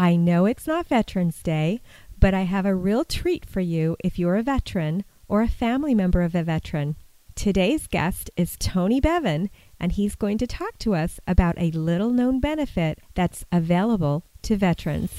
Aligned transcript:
I 0.00 0.16
know 0.16 0.46
it's 0.46 0.66
not 0.66 0.86
Veterans 0.86 1.42
Day, 1.42 1.82
but 2.18 2.32
I 2.32 2.44
have 2.44 2.64
a 2.64 2.74
real 2.74 3.04
treat 3.04 3.44
for 3.44 3.60
you 3.60 3.98
if 4.02 4.18
you're 4.18 4.36
a 4.36 4.42
veteran 4.42 5.04
or 5.28 5.42
a 5.42 5.46
family 5.46 5.94
member 5.94 6.22
of 6.22 6.34
a 6.34 6.42
veteran. 6.42 6.96
Today's 7.34 7.86
guest 7.86 8.30
is 8.34 8.56
Tony 8.58 8.98
Bevan, 8.98 9.50
and 9.78 9.92
he's 9.92 10.14
going 10.14 10.38
to 10.38 10.46
talk 10.46 10.78
to 10.78 10.94
us 10.94 11.20
about 11.26 11.54
a 11.58 11.70
little 11.72 12.08
known 12.08 12.40
benefit 12.40 12.98
that's 13.14 13.44
available 13.52 14.24
to 14.40 14.56
veterans. 14.56 15.12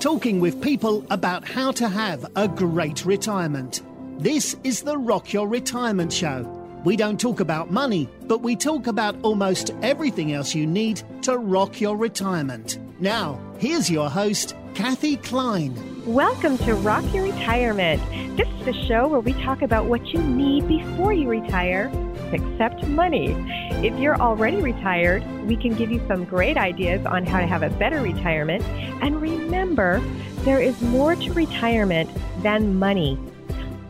Talking 0.00 0.40
with 0.40 0.60
people 0.60 1.06
about 1.10 1.46
how 1.46 1.70
to 1.70 1.88
have 1.88 2.26
a 2.34 2.48
great 2.48 3.06
retirement. 3.06 3.82
This 4.18 4.56
is 4.64 4.82
the 4.82 4.98
Rock 4.98 5.32
Your 5.32 5.46
Retirement 5.46 6.12
Show. 6.12 6.63
We 6.84 6.96
don't 6.98 7.18
talk 7.18 7.40
about 7.40 7.70
money, 7.70 8.10
but 8.26 8.42
we 8.42 8.56
talk 8.56 8.88
about 8.88 9.16
almost 9.22 9.70
everything 9.80 10.34
else 10.34 10.54
you 10.54 10.66
need 10.66 11.02
to 11.22 11.38
rock 11.38 11.80
your 11.80 11.96
retirement. 11.96 12.76
Now, 13.00 13.40
here's 13.56 13.88
your 13.88 14.10
host, 14.10 14.54
Kathe 14.74 15.22
Kline. 15.22 15.74
Welcome 16.04 16.58
to 16.58 16.74
Rock 16.74 17.02
Your 17.14 17.24
Retirement. 17.24 18.02
This 18.36 18.46
is 18.48 18.66
the 18.66 18.86
show 18.86 19.08
where 19.08 19.20
we 19.20 19.32
talk 19.32 19.62
about 19.62 19.86
what 19.86 20.08
you 20.08 20.20
need 20.20 20.68
before 20.68 21.14
you 21.14 21.26
retire, 21.26 21.90
except 22.32 22.86
money. 22.86 23.34
If 23.82 23.98
you're 23.98 24.20
already 24.20 24.58
retired, 24.60 25.24
we 25.46 25.56
can 25.56 25.74
give 25.74 25.90
you 25.90 26.06
some 26.06 26.26
great 26.26 26.58
ideas 26.58 27.06
on 27.06 27.24
how 27.24 27.40
to 27.40 27.46
have 27.46 27.62
a 27.62 27.70
better 27.70 28.02
retirement. 28.02 28.62
And 29.02 29.22
remember, 29.22 30.02
there 30.40 30.60
is 30.60 30.78
more 30.82 31.16
to 31.16 31.32
retirement 31.32 32.10
than 32.42 32.78
money. 32.78 33.18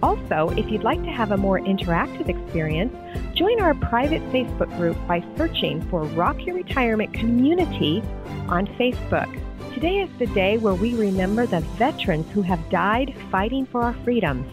Also, 0.05 0.51
if 0.59 0.71
you'd 0.71 0.85
like 0.85 1.03
to 1.03 1.11
have 1.11 1.31
a 1.31 1.37
more 1.39 1.59
interactive 1.59 2.29
experience, 2.29 2.95
join 3.35 3.59
our 3.59 3.73
private 3.73 4.21
Facebook 4.25 4.69
group 4.77 4.99
by 5.09 5.25
searching 5.35 5.81
for 5.89 6.03
Rock 6.09 6.45
Your 6.45 6.57
Retirement 6.57 7.15
Community 7.15 8.03
on 8.49 8.67
Facebook. 8.79 9.33
Today 9.73 10.03
is 10.03 10.11
the 10.19 10.27
day 10.35 10.59
where 10.59 10.75
we 10.75 10.95
remember 10.95 11.47
the 11.47 11.61
veterans 11.79 12.31
who 12.33 12.43
have 12.43 12.69
died 12.69 13.17
fighting 13.31 13.65
for 13.65 13.81
our 13.81 13.95
freedoms. 14.05 14.47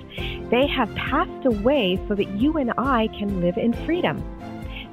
They 0.49 0.67
have 0.67 0.95
passed 0.95 1.45
away 1.45 1.99
so 2.07 2.15
that 2.15 2.29
you 2.29 2.57
and 2.57 2.71
I 2.77 3.07
can 3.07 3.41
live 3.41 3.57
in 3.57 3.73
freedom. 3.85 4.23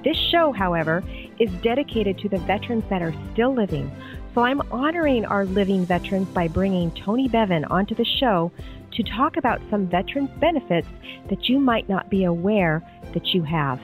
This 0.02 0.16
show, 0.16 0.50
however, 0.50 1.04
is 1.38 1.52
dedicated 1.62 2.18
to 2.18 2.28
the 2.28 2.38
veterans 2.38 2.82
that 2.90 3.00
are 3.00 3.14
still 3.32 3.54
living. 3.54 3.92
So 4.34 4.42
I'm 4.42 4.60
honoring 4.72 5.24
our 5.24 5.44
living 5.44 5.84
veterans 5.84 6.28
by 6.28 6.48
bringing 6.48 6.90
Tony 6.92 7.28
Bevan 7.28 7.64
onto 7.66 7.94
the 7.94 8.04
show 8.04 8.50
to 8.98 9.04
talk 9.04 9.36
about 9.36 9.60
some 9.70 9.86
veterans 9.86 10.28
benefits 10.40 10.88
that 11.30 11.48
you 11.48 11.60
might 11.60 11.88
not 11.88 12.10
be 12.10 12.24
aware 12.24 12.82
that 13.14 13.28
you 13.28 13.44
have. 13.44 13.80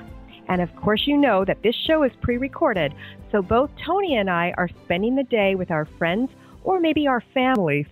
And 0.49 0.61
of 0.61 0.75
course, 0.75 1.07
you 1.07 1.17
know 1.17 1.45
that 1.45 1.63
this 1.63 1.77
show 1.87 2.03
is 2.03 2.11
pre 2.21 2.37
recorded, 2.37 2.93
so 3.31 3.41
both 3.41 3.71
Tony 3.87 4.17
and 4.17 4.29
I 4.29 4.53
are 4.59 4.69
spending 4.85 5.15
the 5.15 5.23
day 5.23 5.55
with 5.55 5.71
our 5.71 5.85
friends 5.85 6.31
or 6.65 6.81
maybe 6.81 7.07
our 7.07 7.23
families. 7.33 7.87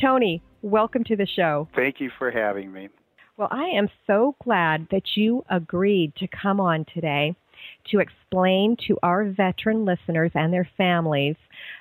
Tony, 0.00 0.42
welcome 0.62 1.04
to 1.04 1.14
the 1.14 1.26
show. 1.26 1.68
Thank 1.76 2.00
you 2.00 2.10
for 2.18 2.32
having 2.32 2.72
me. 2.72 2.88
Well, 3.36 3.48
I 3.52 3.66
am 3.66 3.88
so 4.08 4.34
glad 4.42 4.88
that 4.90 5.16
you 5.16 5.44
agreed 5.48 6.12
to 6.16 6.26
come 6.26 6.58
on 6.58 6.86
today 6.92 7.36
to 7.92 8.00
explain 8.00 8.76
to 8.88 8.98
our 9.04 9.24
veteran 9.26 9.84
listeners 9.84 10.32
and 10.34 10.52
their 10.52 10.68
families 10.76 11.36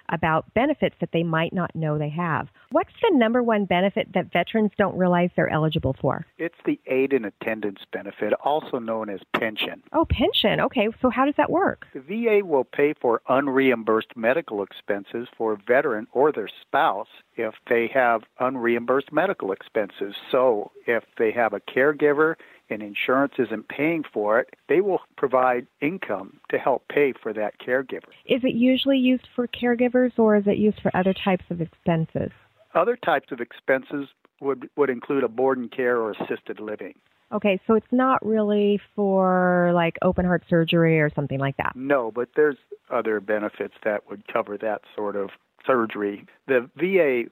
about 0.10 0.54
benefits 0.54 0.96
that 1.00 1.10
they 1.12 1.24
might 1.24 1.54
not 1.54 1.76
know 1.76 1.98
they 1.98 2.10
have. 2.10 2.48
What's 2.72 2.94
the 3.02 3.18
number 3.18 3.42
one 3.42 3.66
benefit 3.66 4.10
that 4.14 4.32
veterans 4.32 4.72
don't 4.78 4.98
realize 4.98 5.30
they're 5.36 5.50
eligible 5.50 5.96
for? 6.00 6.26
It's 6.38 6.56
the 6.66 6.80
aid 6.88 7.14
and 7.14 7.26
attendance 7.26 7.80
benefit, 7.92 8.34
also 8.44 8.80
known 8.80 9.10
as 9.10 9.20
pension. 9.36 9.84
Oh, 9.94 10.06
pension. 10.10 10.60
Okay, 10.60 10.90
so 11.02 11.10
how 11.10 11.26
does 11.26 11.36
that 11.38 11.50
work? 11.50 11.86
The 11.94 12.02
VA 12.02 12.46
will 12.46 12.64
pay 12.64 12.94
for 13.00 13.22
unreimbursed 13.30 14.16
medical 14.16 14.64
expenses 14.64 15.28
for 15.38 15.54
a 15.54 15.58
veteran 15.58 16.08
or 16.12 16.32
their 16.32 16.50
spouse 16.62 17.08
if 17.36 17.54
they 17.70 17.90
have 17.94 18.22
unreimbursed 18.40 19.12
medical 19.12 19.52
expenses. 19.52 20.16
So 20.32 20.72
if 20.88 21.04
they 21.18 21.32
have 21.32 21.54
a 21.54 21.60
caregiver 21.60 22.36
and 22.70 22.82
insurance 22.82 23.34
isn't 23.38 23.68
paying 23.68 24.04
for 24.12 24.40
it, 24.40 24.50
they 24.68 24.82
will 24.82 25.02
provide 25.18 25.68
income 25.82 26.40
to 26.50 26.58
help 26.58 26.88
pay 26.88 27.14
for 27.14 27.34
that 27.34 27.60
caregiver. 27.60 28.10
Is 28.26 28.44
it 28.44 28.56
usually 28.56 28.98
used 28.98 29.28
for 29.36 29.48
caregivers 29.48 30.18
or 30.18 30.36
is 30.36 30.48
it 30.48 30.58
used 30.58 30.82
for 30.82 30.96
other 30.96 31.14
types 31.14 31.46
of 31.50 31.62
expenses? 31.62 32.32
Other 32.74 32.98
types 32.98 33.32
of 33.32 33.40
expenses 33.40 34.08
would, 34.42 34.70
would 34.76 34.90
include 34.90 35.24
a 35.24 35.30
board 35.30 35.58
and 35.58 35.72
care 35.72 35.98
or 35.98 36.12
assisted 36.12 36.60
living. 36.60 36.96
Okay, 37.32 37.60
so 37.66 37.74
it's 37.74 37.86
not 37.92 38.24
really 38.26 38.80
for 38.96 39.72
like 39.74 39.98
open 40.02 40.26
heart 40.26 40.44
surgery 40.50 41.00
or 41.00 41.10
something 41.14 41.40
like 41.40 41.58
that. 41.58 41.74
No, 41.76 42.12
but 42.12 42.30
there's 42.36 42.58
other 42.92 43.20
benefits 43.20 43.74
that 43.84 44.10
would 44.10 44.24
cover 44.32 44.58
that 44.58 44.82
sort 44.96 45.16
of 45.16 45.32
surgery. 45.66 46.26
The 46.48 46.70
VA, 46.76 47.30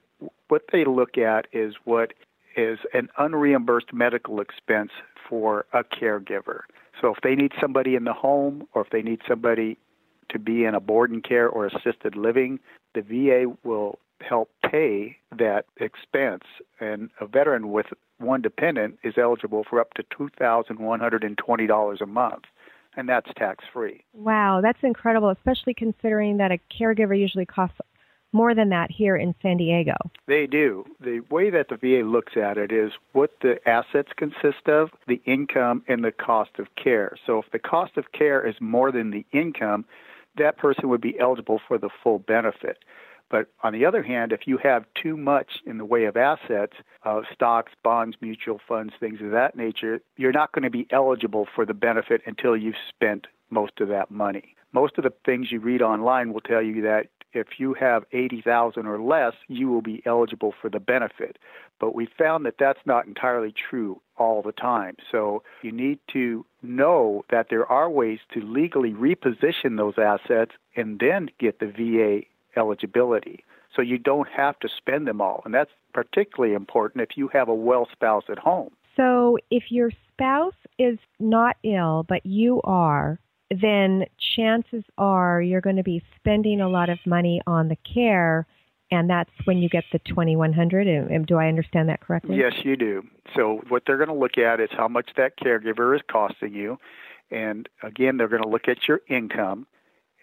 what 0.48 0.62
they 0.72 0.84
look 0.84 1.16
at 1.16 1.46
is 1.52 1.74
what 1.84 2.12
is 2.56 2.78
an 2.92 3.08
unreimbursed 3.18 3.92
medical 3.92 4.40
expense 4.40 4.90
for 5.28 5.66
a 5.72 5.84
caregiver. 5.84 6.60
So 7.00 7.12
if 7.12 7.20
they 7.22 7.34
need 7.34 7.52
somebody 7.60 7.94
in 7.94 8.04
the 8.04 8.12
home 8.12 8.66
or 8.72 8.82
if 8.82 8.90
they 8.90 9.02
need 9.02 9.20
somebody 9.28 9.78
to 10.30 10.38
be 10.38 10.64
in 10.64 10.74
a 10.74 10.80
board 10.80 11.10
and 11.10 11.22
care 11.22 11.48
or 11.48 11.66
assisted 11.66 12.16
living, 12.16 12.58
the 12.94 13.02
VA 13.02 13.52
will 13.62 13.98
help 14.20 14.50
pay 14.64 15.16
that 15.36 15.66
expense. 15.76 16.44
And 16.80 17.10
a 17.20 17.26
veteran 17.26 17.72
with 17.72 17.86
one 18.18 18.42
dependent 18.42 18.98
is 19.02 19.14
eligible 19.18 19.64
for 19.68 19.80
up 19.80 19.94
to 19.94 20.02
$2,120 20.04 22.00
a 22.00 22.06
month. 22.06 22.44
And 22.96 23.08
that's 23.08 23.28
tax 23.36 23.64
free. 23.72 24.04
Wow, 24.12 24.60
that's 24.62 24.78
incredible, 24.82 25.30
especially 25.30 25.74
considering 25.74 26.36
that 26.36 26.52
a 26.52 26.60
caregiver 26.72 27.18
usually 27.18 27.44
costs 27.44 27.78
more 28.34 28.54
than 28.54 28.68
that 28.70 28.90
here 28.90 29.16
in 29.16 29.34
San 29.40 29.56
Diego. 29.56 29.94
They 30.26 30.46
do. 30.46 30.84
The 31.00 31.20
way 31.30 31.48
that 31.50 31.68
the 31.68 31.76
VA 31.76 32.06
looks 32.06 32.36
at 32.36 32.58
it 32.58 32.72
is 32.72 32.92
what 33.12 33.30
the 33.40 33.66
assets 33.66 34.10
consist 34.16 34.68
of, 34.68 34.90
the 35.06 35.22
income, 35.24 35.82
and 35.88 36.04
the 36.04 36.12
cost 36.12 36.50
of 36.58 36.66
care. 36.74 37.16
So 37.26 37.38
if 37.38 37.50
the 37.52 37.58
cost 37.58 37.96
of 37.96 38.12
care 38.12 38.46
is 38.46 38.56
more 38.60 38.92
than 38.92 39.10
the 39.10 39.24
income, 39.32 39.84
that 40.36 40.58
person 40.58 40.88
would 40.88 41.00
be 41.00 41.18
eligible 41.18 41.60
for 41.66 41.78
the 41.78 41.90
full 42.02 42.18
benefit. 42.18 42.78
But 43.30 43.48
on 43.62 43.72
the 43.72 43.84
other 43.86 44.02
hand, 44.02 44.32
if 44.32 44.46
you 44.46 44.58
have 44.58 44.84
too 45.00 45.16
much 45.16 45.60
in 45.66 45.78
the 45.78 45.84
way 45.84 46.04
of 46.04 46.16
assets, 46.16 46.74
uh, 47.04 47.22
stocks, 47.32 47.72
bonds, 47.82 48.16
mutual 48.20 48.60
funds, 48.68 48.92
things 49.00 49.20
of 49.20 49.30
that 49.30 49.56
nature, 49.56 50.00
you're 50.16 50.32
not 50.32 50.52
going 50.52 50.62
to 50.62 50.70
be 50.70 50.86
eligible 50.90 51.48
for 51.54 51.64
the 51.64 51.74
benefit 51.74 52.20
until 52.26 52.56
you've 52.56 52.74
spent 52.88 53.26
most 53.50 53.80
of 53.80 53.88
that 53.88 54.10
money. 54.10 54.54
Most 54.72 54.98
of 54.98 55.04
the 55.04 55.12
things 55.24 55.50
you 55.50 55.60
read 55.60 55.82
online 55.82 56.32
will 56.32 56.40
tell 56.40 56.62
you 56.62 56.82
that 56.82 57.06
if 57.34 57.58
you 57.58 57.74
have 57.74 58.04
80,000 58.12 58.86
or 58.86 59.00
less, 59.00 59.34
you 59.48 59.68
will 59.68 59.82
be 59.82 60.02
eligible 60.06 60.54
for 60.60 60.70
the 60.70 60.80
benefit. 60.80 61.38
But 61.80 61.94
we 61.94 62.06
found 62.06 62.46
that 62.46 62.58
that's 62.58 62.86
not 62.86 63.06
entirely 63.06 63.52
true 63.52 64.00
all 64.16 64.42
the 64.42 64.52
time. 64.52 64.96
So 65.10 65.42
you 65.62 65.72
need 65.72 65.98
to 66.12 66.46
know 66.62 67.24
that 67.30 67.48
there 67.50 67.66
are 67.70 67.90
ways 67.90 68.20
to 68.32 68.40
legally 68.40 68.92
reposition 68.92 69.76
those 69.76 69.98
assets 69.98 70.52
and 70.76 70.98
then 71.00 71.30
get 71.38 71.58
the 71.58 71.66
VA 71.66 72.26
eligibility. 72.58 73.44
So 73.74 73.82
you 73.82 73.98
don't 73.98 74.28
have 74.28 74.58
to 74.60 74.68
spend 74.68 75.06
them 75.06 75.20
all. 75.20 75.42
And 75.44 75.52
that's 75.52 75.72
particularly 75.92 76.54
important 76.54 77.02
if 77.02 77.16
you 77.16 77.28
have 77.28 77.48
a 77.48 77.54
well 77.54 77.88
spouse 77.90 78.24
at 78.28 78.38
home. 78.38 78.70
So 78.96 79.38
if 79.50 79.72
your 79.72 79.90
spouse 80.12 80.54
is 80.78 80.98
not 81.18 81.56
ill, 81.64 82.04
but 82.08 82.24
you 82.24 82.60
are, 82.62 83.18
then 83.60 84.04
chances 84.18 84.84
are 84.98 85.40
you're 85.40 85.60
going 85.60 85.76
to 85.76 85.82
be 85.82 86.02
spending 86.16 86.60
a 86.60 86.68
lot 86.68 86.88
of 86.88 86.98
money 87.06 87.40
on 87.46 87.68
the 87.68 87.76
care 87.76 88.46
and 88.90 89.08
that's 89.08 89.30
when 89.44 89.58
you 89.58 89.68
get 89.68 89.84
the 89.92 89.98
2100 90.00 91.26
do 91.26 91.36
i 91.36 91.48
understand 91.48 91.88
that 91.88 92.00
correctly 92.00 92.36
yes 92.36 92.52
you 92.64 92.76
do 92.76 93.02
so 93.34 93.60
what 93.68 93.82
they're 93.86 93.96
going 93.96 94.08
to 94.08 94.14
look 94.14 94.38
at 94.38 94.60
is 94.60 94.70
how 94.72 94.88
much 94.88 95.10
that 95.16 95.38
caregiver 95.38 95.94
is 95.94 96.02
costing 96.10 96.54
you 96.54 96.78
and 97.30 97.68
again 97.82 98.16
they're 98.16 98.28
going 98.28 98.42
to 98.42 98.48
look 98.48 98.68
at 98.68 98.88
your 98.88 99.00
income 99.08 99.66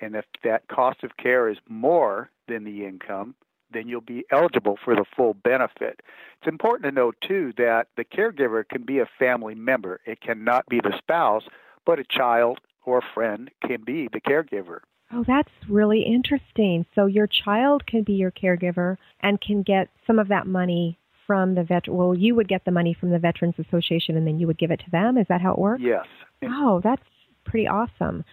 and 0.02 0.16
if 0.16 0.26
that 0.44 0.68
cost 0.68 1.04
of 1.04 1.18
care 1.18 1.50
is 1.50 1.58
more 1.68 2.30
than 2.48 2.64
the 2.64 2.86
income 2.86 3.36
then 3.74 3.88
you'll 3.88 4.02
be 4.02 4.26
eligible 4.32 4.78
for 4.84 4.96
the 4.96 5.06
full 5.16 5.34
benefit. 5.34 6.02
It's 6.40 6.48
important 6.48 6.84
to 6.84 6.92
note, 6.92 7.16
too, 7.22 7.54
that 7.58 7.88
the 7.98 8.04
caregiver 8.04 8.68
can 8.68 8.84
be 8.84 9.00
a 9.00 9.08
family 9.20 9.56
member. 9.56 10.00
It 10.06 10.22
cannot 10.22 10.66
be 10.68 10.80
the 10.80 10.94
spouse, 10.98 11.44
but 11.86 12.00
a 12.00 12.04
child, 12.04 12.60
or 12.86 13.02
friend 13.14 13.50
can 13.66 13.84
be 13.84 14.10
the 14.12 14.22
caregiver. 14.22 14.80
Oh, 15.14 15.24
that's 15.28 15.52
really 15.68 16.04
interesting. 16.04 16.86
So 16.96 17.06
your 17.06 17.28
child 17.28 17.86
can 17.86 18.04
be 18.04 18.14
your 18.14 18.32
caregiver 18.32 18.98
and 19.20 19.42
can 19.42 19.62
get 19.62 19.90
some 20.08 20.20
of 20.20 20.30
that 20.30 20.48
money 20.48 20.98
from 21.28 21.56
the 21.56 21.64
vet. 21.64 21.88
Well, 21.88 22.16
you 22.16 22.36
would 22.36 22.48
get 22.48 22.66
the 22.66 22.72
money 22.72 22.94
from 22.98 23.10
the 23.10 23.20
Veterans 23.20 23.56
Association 23.60 24.16
and 24.16 24.26
then 24.26 24.40
you 24.40 24.48
would 24.48 24.58
give 24.58 24.72
it 24.72 24.80
to 24.86 24.92
them. 24.92 25.18
Is 25.18 25.28
that 25.30 25.42
how 25.42 25.52
it 25.52 25.60
works? 25.60 25.82
Yes. 25.84 26.06
Oh, 26.44 26.82
that's 26.84 27.04
pretty 27.46 27.68
awesome. 27.68 28.24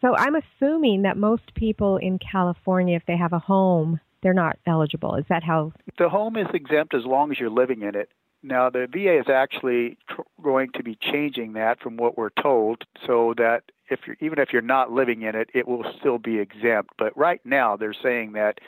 So 0.00 0.16
I'm 0.16 0.34
assuming 0.36 1.02
that 1.02 1.16
most 1.16 1.54
people 1.54 1.96
in 1.96 2.18
California, 2.18 2.96
if 2.96 3.04
they 3.06 3.16
have 3.16 3.32
a 3.32 3.38
home, 3.38 4.00
they're 4.22 4.34
not 4.34 4.58
eligible. 4.66 5.16
Is 5.16 5.24
that 5.28 5.42
how? 5.42 5.72
The 5.98 6.08
home 6.08 6.36
is 6.36 6.46
exempt 6.54 6.94
as 6.94 7.04
long 7.04 7.30
as 7.30 7.38
you're 7.38 7.50
living 7.50 7.82
in 7.82 7.94
it. 7.94 8.10
Now, 8.42 8.70
the 8.70 8.86
VA 8.90 9.18
is 9.18 9.28
actually 9.28 9.98
tr- 10.08 10.22
going 10.42 10.70
to 10.74 10.82
be 10.82 10.96
changing 11.00 11.54
that 11.54 11.80
from 11.80 11.96
what 11.96 12.16
we're 12.16 12.30
told 12.30 12.84
so 13.06 13.34
that 13.36 13.64
if 13.90 14.00
you're 14.06 14.16
even 14.20 14.38
if 14.38 14.52
you're 14.52 14.62
not 14.62 14.90
living 14.90 15.22
in 15.22 15.34
it, 15.34 15.50
it 15.52 15.68
will 15.68 15.84
still 15.98 16.18
be 16.18 16.38
exempt. 16.38 16.90
But 16.98 17.16
right 17.16 17.40
now, 17.44 17.76
they're 17.76 17.92
saying 17.92 18.32
that 18.32 18.58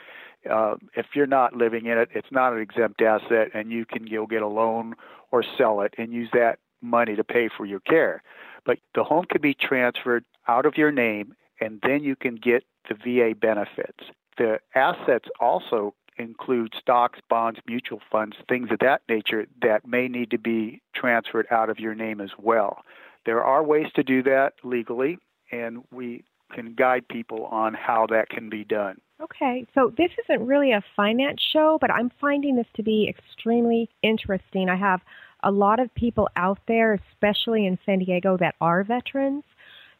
uh, 0.49 0.75
if 0.95 1.07
you're 1.15 1.25
not 1.27 1.55
living 1.55 1.85
in 1.85 1.97
it, 1.97 2.09
it's 2.13 2.31
not 2.31 2.53
an 2.53 2.59
exempt 2.59 3.01
asset, 3.01 3.49
and 3.53 3.71
you 3.71 3.85
can 3.85 4.05
go 4.05 4.27
get 4.27 4.41
a 4.41 4.47
loan 4.47 4.95
or 5.31 5.43
sell 5.57 5.81
it 5.81 5.93
and 5.97 6.11
use 6.11 6.29
that 6.33 6.59
money 6.81 7.15
to 7.15 7.23
pay 7.23 7.49
for 7.55 7.65
your 7.65 7.79
care. 7.79 8.21
But 8.65 8.79
the 8.93 9.03
home 9.03 9.25
can 9.25 9.41
be 9.41 9.53
transferred 9.53 10.25
out 10.47 10.65
of 10.65 10.77
your 10.77 10.91
name, 10.91 11.35
and 11.59 11.79
then 11.81 12.03
you 12.03 12.15
can 12.15 12.35
get 12.35 12.63
the 12.89 12.95
VA 12.95 13.35
benefits. 13.35 14.03
The 14.37 14.59
assets 14.75 15.29
also 15.39 15.95
include 16.17 16.73
stocks, 16.79 17.19
bonds, 17.29 17.59
mutual 17.67 18.01
funds, 18.11 18.35
things 18.47 18.69
of 18.71 18.79
that 18.79 19.01
nature 19.09 19.47
that 19.61 19.87
may 19.87 20.07
need 20.07 20.31
to 20.31 20.37
be 20.37 20.81
transferred 20.95 21.47
out 21.49 21.69
of 21.69 21.79
your 21.79 21.95
name 21.95 22.21
as 22.21 22.31
well. 22.37 22.83
There 23.25 23.43
are 23.43 23.63
ways 23.63 23.87
to 23.95 24.03
do 24.03 24.23
that 24.23 24.53
legally, 24.63 25.19
and 25.51 25.83
we 25.91 26.23
can 26.53 26.75
guide 26.75 27.07
people 27.07 27.45
on 27.45 27.73
how 27.73 28.07
that 28.07 28.29
can 28.29 28.49
be 28.49 28.63
done. 28.63 28.99
Okay, 29.21 29.65
so 29.73 29.91
this 29.97 30.11
isn't 30.25 30.45
really 30.45 30.71
a 30.71 30.83
finance 30.95 31.41
show, 31.41 31.77
but 31.79 31.89
I'm 31.91 32.11
finding 32.19 32.55
this 32.55 32.67
to 32.75 32.83
be 32.83 33.07
extremely 33.07 33.89
interesting. 34.01 34.69
I 34.69 34.75
have 34.75 35.01
a 35.43 35.51
lot 35.51 35.79
of 35.79 35.93
people 35.95 36.29
out 36.35 36.59
there, 36.67 36.93
especially 36.93 37.65
in 37.65 37.77
San 37.85 37.99
Diego, 37.99 38.37
that 38.37 38.55
are 38.59 38.83
veterans. 38.83 39.43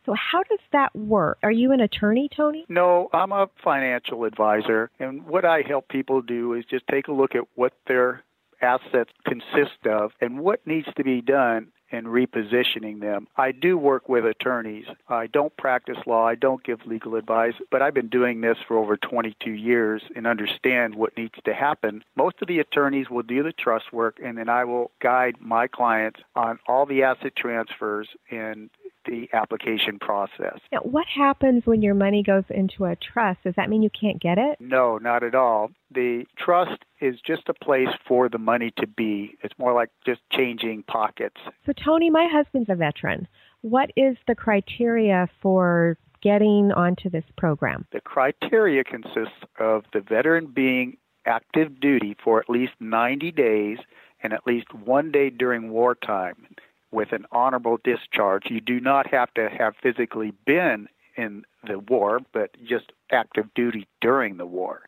So, 0.06 0.14
how 0.14 0.44
does 0.44 0.60
that 0.74 0.94
work? 0.96 1.38
Are 1.44 1.52
you 1.52 1.72
an 1.72 1.80
attorney, 1.80 2.30
Tony? 2.36 2.66
No, 2.68 3.10
I'm 3.14 3.32
a 3.32 3.50
financial 3.64 4.26
advisor. 4.26 4.92
And 5.00 5.26
what 5.26 5.46
I 5.46 5.62
help 5.62 5.88
people 5.88 6.22
do 6.22 6.54
is 6.54 6.66
just 6.66 6.86
take 6.88 7.08
a 7.08 7.14
look 7.14 7.36
at 7.36 7.44
what 7.56 7.74
their 7.88 8.24
assets 8.62 9.12
consist 9.26 9.86
of 9.86 10.12
and 10.20 10.40
what 10.40 10.66
needs 10.68 10.88
to 10.96 11.04
be 11.04 11.22
done 11.22 11.68
and 11.94 12.08
repositioning 12.08 13.00
them. 13.00 13.28
I 13.38 13.52
do 13.52 13.78
work 13.78 14.10
with 14.10 14.26
attorneys. 14.26 14.88
I 15.08 15.28
don't 15.28 15.56
practice 15.56 16.00
law. 16.08 16.28
I 16.28 16.36
don't 16.36 16.64
give 16.64 16.86
legal 16.86 17.16
advice, 17.16 17.54
but 17.72 17.84
I've 17.84 17.94
been 17.94 18.10
doing 18.10 18.42
this 18.42 18.58
for 18.68 18.78
over 18.78 18.98
22 18.98 19.52
years 19.52 20.02
and 20.16 20.26
understand 20.26 20.96
what 20.96 21.16
needs 21.16 21.36
to 21.46 21.54
happen. 21.54 22.04
Most 22.16 22.42
of 22.42 22.48
the 22.48 22.60
attorneys 22.60 23.12
will 23.12 23.22
do 23.22 23.44
the 23.44 23.54
trust 23.54 23.94
work, 23.94 24.20
and 24.22 24.38
then 24.38 24.50
I 24.50 24.66
will 24.66 24.92
guide 25.00 25.36
my 25.40 25.68
clients 25.68 26.20
on 26.36 26.58
all 26.68 26.88
the 26.88 27.04
asset 27.04 27.36
transfers 27.36 28.10
and 28.32 28.72
the 29.06 29.28
application 29.34 30.00
process. 30.00 30.60
Now, 30.72 30.80
what 30.80 31.06
happens 31.08 31.66
when 31.66 31.82
your 31.82 31.96
money 31.96 32.24
goes 32.24 32.44
into 32.50 32.86
a 32.86 32.96
trust? 32.96 33.44
Does 33.44 33.56
that 33.56 33.70
mean 33.70 33.84
you 33.84 33.90
can't 33.90 34.22
get 34.22 34.38
it? 34.38 34.58
No, 34.60 34.98
not 34.98 35.24
at 35.24 35.36
all. 35.36 35.72
The 35.92 36.26
trust 36.38 36.84
is 37.02 37.16
just 37.26 37.50
a 37.50 37.54
place 37.54 37.90
for 38.08 38.30
the 38.30 38.38
money 38.38 38.72
to 38.78 38.88
be. 38.88 39.38
It's 39.44 39.58
more 39.58 39.74
like 39.74 39.90
just 40.06 40.22
changing 40.32 40.84
pockets. 40.84 41.38
So, 41.66 41.74
Tony, 41.74 42.10
my 42.10 42.28
husband's 42.32 42.70
a 42.70 42.76
veteran. 42.76 43.28
What 43.62 43.92
is 43.96 44.18
the 44.28 44.36
criteria 44.36 45.30
for 45.42 45.98
getting 46.22 46.72
onto 46.72 47.10
this 47.10 47.26
program? 47.38 47.86
The 47.92 48.02
criteria 48.02 48.84
consists 48.84 49.44
of 49.60 49.84
the 49.94 50.02
veteran 50.02 50.48
being 50.48 50.98
active 51.26 51.80
duty 51.80 52.16
for 52.24 52.40
at 52.40 52.50
least 52.50 52.74
90 52.80 53.32
days 53.32 53.78
and 54.22 54.34
at 54.34 54.48
least 54.48 54.74
one 54.74 55.12
day 55.12 55.30
during 55.30 55.70
wartime 55.70 56.48
with 56.94 57.12
an 57.12 57.26
honorable 57.32 57.80
discharge. 57.84 58.44
You 58.50 58.62
do 58.62 58.80
not 58.80 59.08
have 59.08 59.34
to 59.34 59.50
have 59.50 59.76
physically 59.82 60.32
been 60.46 60.88
in 61.18 61.44
the 61.68 61.80
war, 61.80 62.20
but 62.32 62.56
just 62.64 62.92
active 63.12 63.54
duty 63.56 63.88
during 64.00 64.38
the 64.38 64.46
war. 64.46 64.84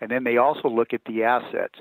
And 0.00 0.10
then 0.10 0.24
they 0.24 0.36
also 0.36 0.68
look 0.68 0.92
at 0.92 1.04
the 1.06 1.24
assets. 1.24 1.80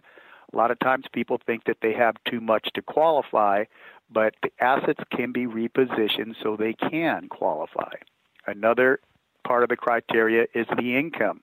A 0.52 0.58
lot 0.58 0.72
of 0.72 0.80
times 0.80 1.06
people 1.12 1.40
think 1.46 1.66
that 1.66 1.78
they 1.82 1.94
have 1.94 2.16
too 2.26 2.42
much 2.42 2.70
to 2.74 2.82
qualify, 2.82 3.66
but 4.12 4.36
the 4.42 4.52
assets 4.60 5.04
can 5.12 5.32
be 5.32 5.46
repositioned 5.46 6.36
so 6.42 6.56
they 6.56 6.74
can 6.74 7.28
qualify. 7.30 7.94
Another 8.48 9.00
part 9.46 9.64
of 9.64 9.70
the 9.70 9.78
criteria 9.78 10.48
is 10.54 10.66
the 10.76 10.98
income. 10.98 11.42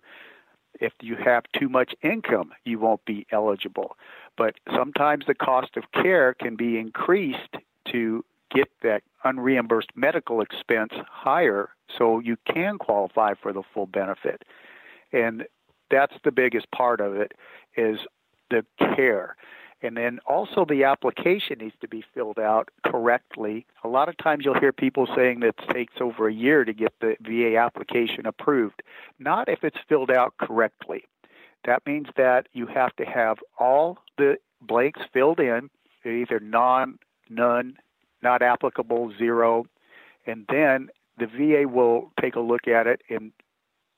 If 0.81 0.93
you 1.01 1.17
have 1.17 1.45
too 1.59 1.69
much 1.69 1.95
income, 2.03 2.53
you 2.65 2.79
won't 2.79 3.05
be 3.05 3.27
eligible. 3.31 3.97
But 4.37 4.57
sometimes 4.75 5.25
the 5.27 5.35
cost 5.35 5.77
of 5.77 5.93
care 5.93 6.35
can 6.35 6.57
be 6.57 6.79
increased 6.79 7.57
to 7.93 8.25
get 8.55 8.69
that 8.83 9.03
unreimbursed 9.25 9.91
medical 9.95 10.41
expense 10.41 10.93
higher 11.11 11.71
so 11.99 12.21
you 12.21 12.37
can 12.53 12.79
qualify 12.79 13.35
for 13.35 13.53
the 13.53 13.63
full 13.75 13.87
benefit. 13.87 14.43
And 15.13 15.47
that's 15.91 16.15
the 16.25 16.33
biggest 16.33 16.71
part 16.71 17.01
of 17.01 17.15
it 17.15 17.33
is 17.77 17.99
the 18.51 18.65
care. 18.79 19.37
And 19.83 19.97
then 19.97 20.21
also 20.27 20.65
the 20.65 20.85
application 20.85 21.59
needs 21.59 21.75
to 21.81 21.89
be 21.89 22.03
filled 22.15 22.39
out 22.39 22.71
correctly. 22.85 23.67
A 23.85 23.89
lot 23.89 24.09
of 24.09 24.17
times 24.17 24.45
you'll 24.45 24.59
hear 24.59 24.73
people 24.73 25.07
saying 25.15 25.41
that 25.41 25.49
it 25.49 25.73
takes 25.73 25.95
over 26.01 26.29
a 26.29 26.33
year 26.33 26.65
to 26.65 26.73
get 26.73 26.95
the 27.01 27.17
VA 27.21 27.57
application 27.57 28.27
approved. 28.27 28.83
Not 29.19 29.49
if 29.49 29.65
it's 29.65 29.77
filled 29.89 30.11
out 30.11 30.35
correctly. 30.39 31.05
That 31.67 31.85
means 31.85 32.07
that 32.17 32.49
you 32.53 32.67
have 32.67 32.97
to 32.97 33.05
have 33.05 33.39
all 33.59 33.99
the 34.17 34.39
blanks 34.63 35.01
filled 35.13 35.41
in, 35.41 35.69
either 36.05 36.41
non 36.41 36.99
none, 37.29 37.77
not 38.23 38.43
applicable, 38.43 39.13
zero, 39.19 39.67
and 40.27 40.47
then 40.51 40.89
the 41.19 41.27
VA 41.27 41.69
will 41.69 42.13
take 42.21 42.37
a 42.37 42.41
look 42.41 42.69
at 42.69 42.87
it 42.87 43.03
and 43.09 43.33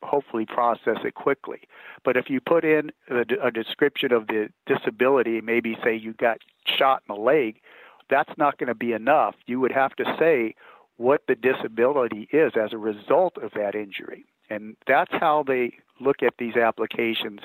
hopefully 0.03 0.47
process 0.47 0.99
it 1.05 1.15
quickly. 1.15 1.61
But 2.05 2.17
if 2.17 2.31
you 2.31 2.41
put 2.41 2.65
in 2.65 2.93
a, 3.11 3.25
a 3.43 3.51
description 3.51 4.13
of 4.13 4.29
the 4.29 4.49
disability, 4.67 5.41
maybe 5.41 5.77
say 5.83 5.97
you 5.97 6.13
got 6.13 6.39
shot 6.65 7.03
in 7.09 7.15
the 7.15 7.21
leg, 7.21 7.61
that's 8.09 8.33
not 8.39 8.59
going 8.59 8.69
to 8.69 8.75
be 8.75 8.93
enough. 8.93 9.35
You 9.47 9.61
would 9.61 9.73
have 9.73 9.95
to 9.97 10.17
say 10.19 10.55
what 10.97 11.23
the 11.27 11.35
disability 11.35 12.29
is 12.33 12.53
as 12.61 12.73
a 12.73 12.79
result 12.79 13.37
of 13.39 13.53
that 13.53 13.75
injury. 13.75 14.25
And 14.51 14.77
that's 14.87 15.13
how 15.13 15.45
they 15.47 15.73
look 16.01 16.23
at 16.23 16.35
these 16.39 16.57
applications 16.57 17.41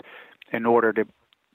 in 0.51 0.65
order 0.65 0.93
to 0.93 1.05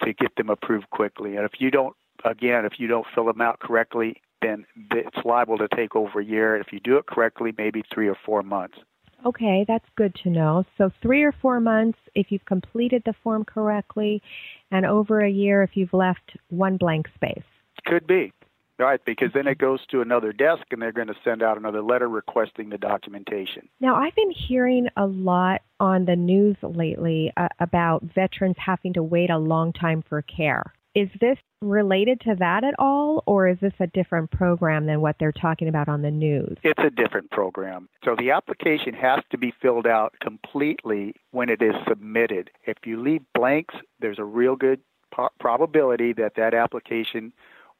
to 0.02 0.12
get 0.12 0.36
them 0.36 0.48
approved 0.48 0.88
quickly. 0.90 1.34
And 1.34 1.44
if 1.44 1.60
you 1.60 1.72
don't 1.72 1.96
again, 2.24 2.64
if 2.64 2.78
you 2.78 2.86
don't 2.86 3.06
fill 3.14 3.26
them 3.26 3.40
out 3.40 3.60
correctly, 3.60 4.20
then 4.42 4.66
it's 4.92 5.24
liable 5.24 5.58
to 5.58 5.68
take 5.74 5.96
over 5.96 6.20
a 6.20 6.24
year. 6.24 6.56
If 6.56 6.72
you 6.72 6.80
do 6.80 6.96
it 6.96 7.06
correctly, 7.06 7.52
maybe 7.56 7.82
three 7.92 8.08
or 8.08 8.16
four 8.24 8.42
months. 8.42 8.78
Okay, 9.26 9.64
that's 9.66 9.84
good 9.96 10.14
to 10.22 10.30
know. 10.30 10.64
So, 10.76 10.90
three 11.02 11.24
or 11.24 11.32
four 11.32 11.58
months 11.58 11.98
if 12.14 12.30
you've 12.30 12.44
completed 12.44 13.02
the 13.04 13.14
form 13.24 13.44
correctly, 13.44 14.22
and 14.70 14.86
over 14.86 15.20
a 15.20 15.30
year 15.30 15.62
if 15.62 15.70
you've 15.76 15.92
left 15.92 16.36
one 16.50 16.76
blank 16.76 17.08
space. 17.14 17.42
Could 17.84 18.06
be. 18.06 18.32
Right, 18.78 19.04
because 19.04 19.32
then 19.34 19.48
it 19.48 19.58
goes 19.58 19.84
to 19.86 20.02
another 20.02 20.32
desk 20.32 20.62
and 20.70 20.80
they're 20.80 20.92
going 20.92 21.08
to 21.08 21.16
send 21.24 21.42
out 21.42 21.58
another 21.58 21.82
letter 21.82 22.08
requesting 22.08 22.68
the 22.68 22.78
documentation. 22.78 23.68
Now, 23.80 23.96
I've 23.96 24.14
been 24.14 24.30
hearing 24.30 24.86
a 24.96 25.04
lot 25.04 25.62
on 25.80 26.04
the 26.04 26.14
news 26.14 26.56
lately 26.62 27.32
uh, 27.36 27.48
about 27.58 28.04
veterans 28.04 28.54
having 28.56 28.92
to 28.92 29.02
wait 29.02 29.30
a 29.30 29.38
long 29.38 29.72
time 29.72 30.04
for 30.08 30.22
care. 30.22 30.62
Is 30.94 31.08
this 31.20 31.38
related 31.60 32.20
to 32.20 32.36
that 32.38 32.64
at 32.64 32.74
all, 32.78 33.22
or 33.26 33.48
is 33.48 33.58
this 33.60 33.72
a 33.80 33.86
different 33.88 34.30
program 34.30 34.86
than 34.86 35.00
what 35.00 35.16
they're 35.18 35.32
talking 35.32 35.68
about 35.68 35.88
on 35.88 36.02
the 36.02 36.10
news? 36.10 36.56
It's 36.62 36.80
a 36.82 36.90
different 36.90 37.30
program. 37.30 37.88
So 38.04 38.14
the 38.16 38.30
application 38.30 38.94
has 38.94 39.20
to 39.30 39.38
be 39.38 39.52
filled 39.60 39.86
out 39.86 40.14
completely 40.20 41.14
when 41.32 41.48
it 41.48 41.60
is 41.60 41.74
submitted. 41.88 42.50
If 42.64 42.78
you 42.84 43.02
leave 43.02 43.22
blanks, 43.34 43.74
there's 44.00 44.18
a 44.18 44.24
real 44.24 44.56
good 44.56 44.80
po- 45.10 45.30
probability 45.40 46.12
that 46.14 46.34
that 46.36 46.54
application 46.54 47.32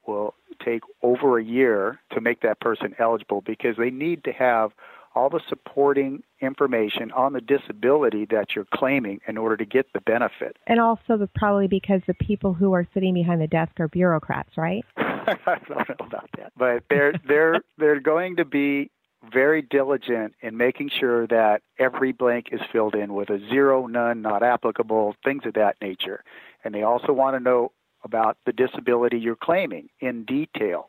will 0.07 0.35
take 0.65 0.83
over 1.03 1.39
a 1.39 1.45
year 1.45 2.01
to 2.13 2.21
make 2.21 2.41
that 2.41 2.61
person 2.61 2.95
eligible 2.99 3.43
because 3.43 3.77
they 3.77 3.91
need 3.91 4.25
to 4.25 4.33
have 4.33 4.73
all 5.15 5.29
the 5.29 5.41
supporting 5.49 6.23
information 6.41 7.11
on 7.13 7.33
the 7.33 7.41
disability 7.41 8.27
that 8.27 8.55
you're 8.55 8.67
claiming 8.75 9.21
in 9.27 9.37
order 9.37 9.57
to 9.57 9.65
get 9.65 9.93
the 9.93 10.01
benefit. 10.01 10.57
And 10.67 10.81
also 10.81 11.17
the, 11.17 11.29
probably 11.35 11.67
because 11.67 12.01
the 12.07 12.15
people 12.15 12.55
who 12.55 12.73
are 12.73 12.87
sitting 12.95 13.15
behind 13.15 13.41
the 13.41 13.47
desk 13.47 13.81
are 13.81 13.89
bureaucrats, 13.89 14.57
right? 14.57 14.85
I 14.97 15.37
don't 15.69 15.89
know 15.89 16.07
about 16.07 16.31
that. 16.37 16.53
But 16.57 16.85
they're 16.89 17.15
they're 17.27 17.61
they're 17.77 18.01
going 18.01 18.37
to 18.37 18.45
be 18.45 18.91
very 19.33 19.63
diligent 19.63 20.35
in 20.41 20.57
making 20.57 20.91
sure 20.91 21.27
that 21.27 21.63
every 21.79 22.13
blank 22.13 22.47
is 22.53 22.61
filled 22.73 22.95
in 22.95 23.15
with 23.15 23.31
a 23.31 23.39
zero, 23.51 23.87
none, 23.87 24.23
not 24.23 24.43
applicable, 24.43 25.17
things 25.25 25.43
of 25.45 25.55
that 25.55 25.77
nature. 25.83 26.23
And 26.65 26.75
they 26.75 26.83
also 26.83 27.13
want 27.13 27.37
to 27.37 27.41
know 27.41 27.73
about 28.05 28.39
the 28.47 28.53
disability 28.53 29.19
you're 29.19 29.37
claiming 29.37 29.89
in 30.01 30.25
detail 30.25 30.87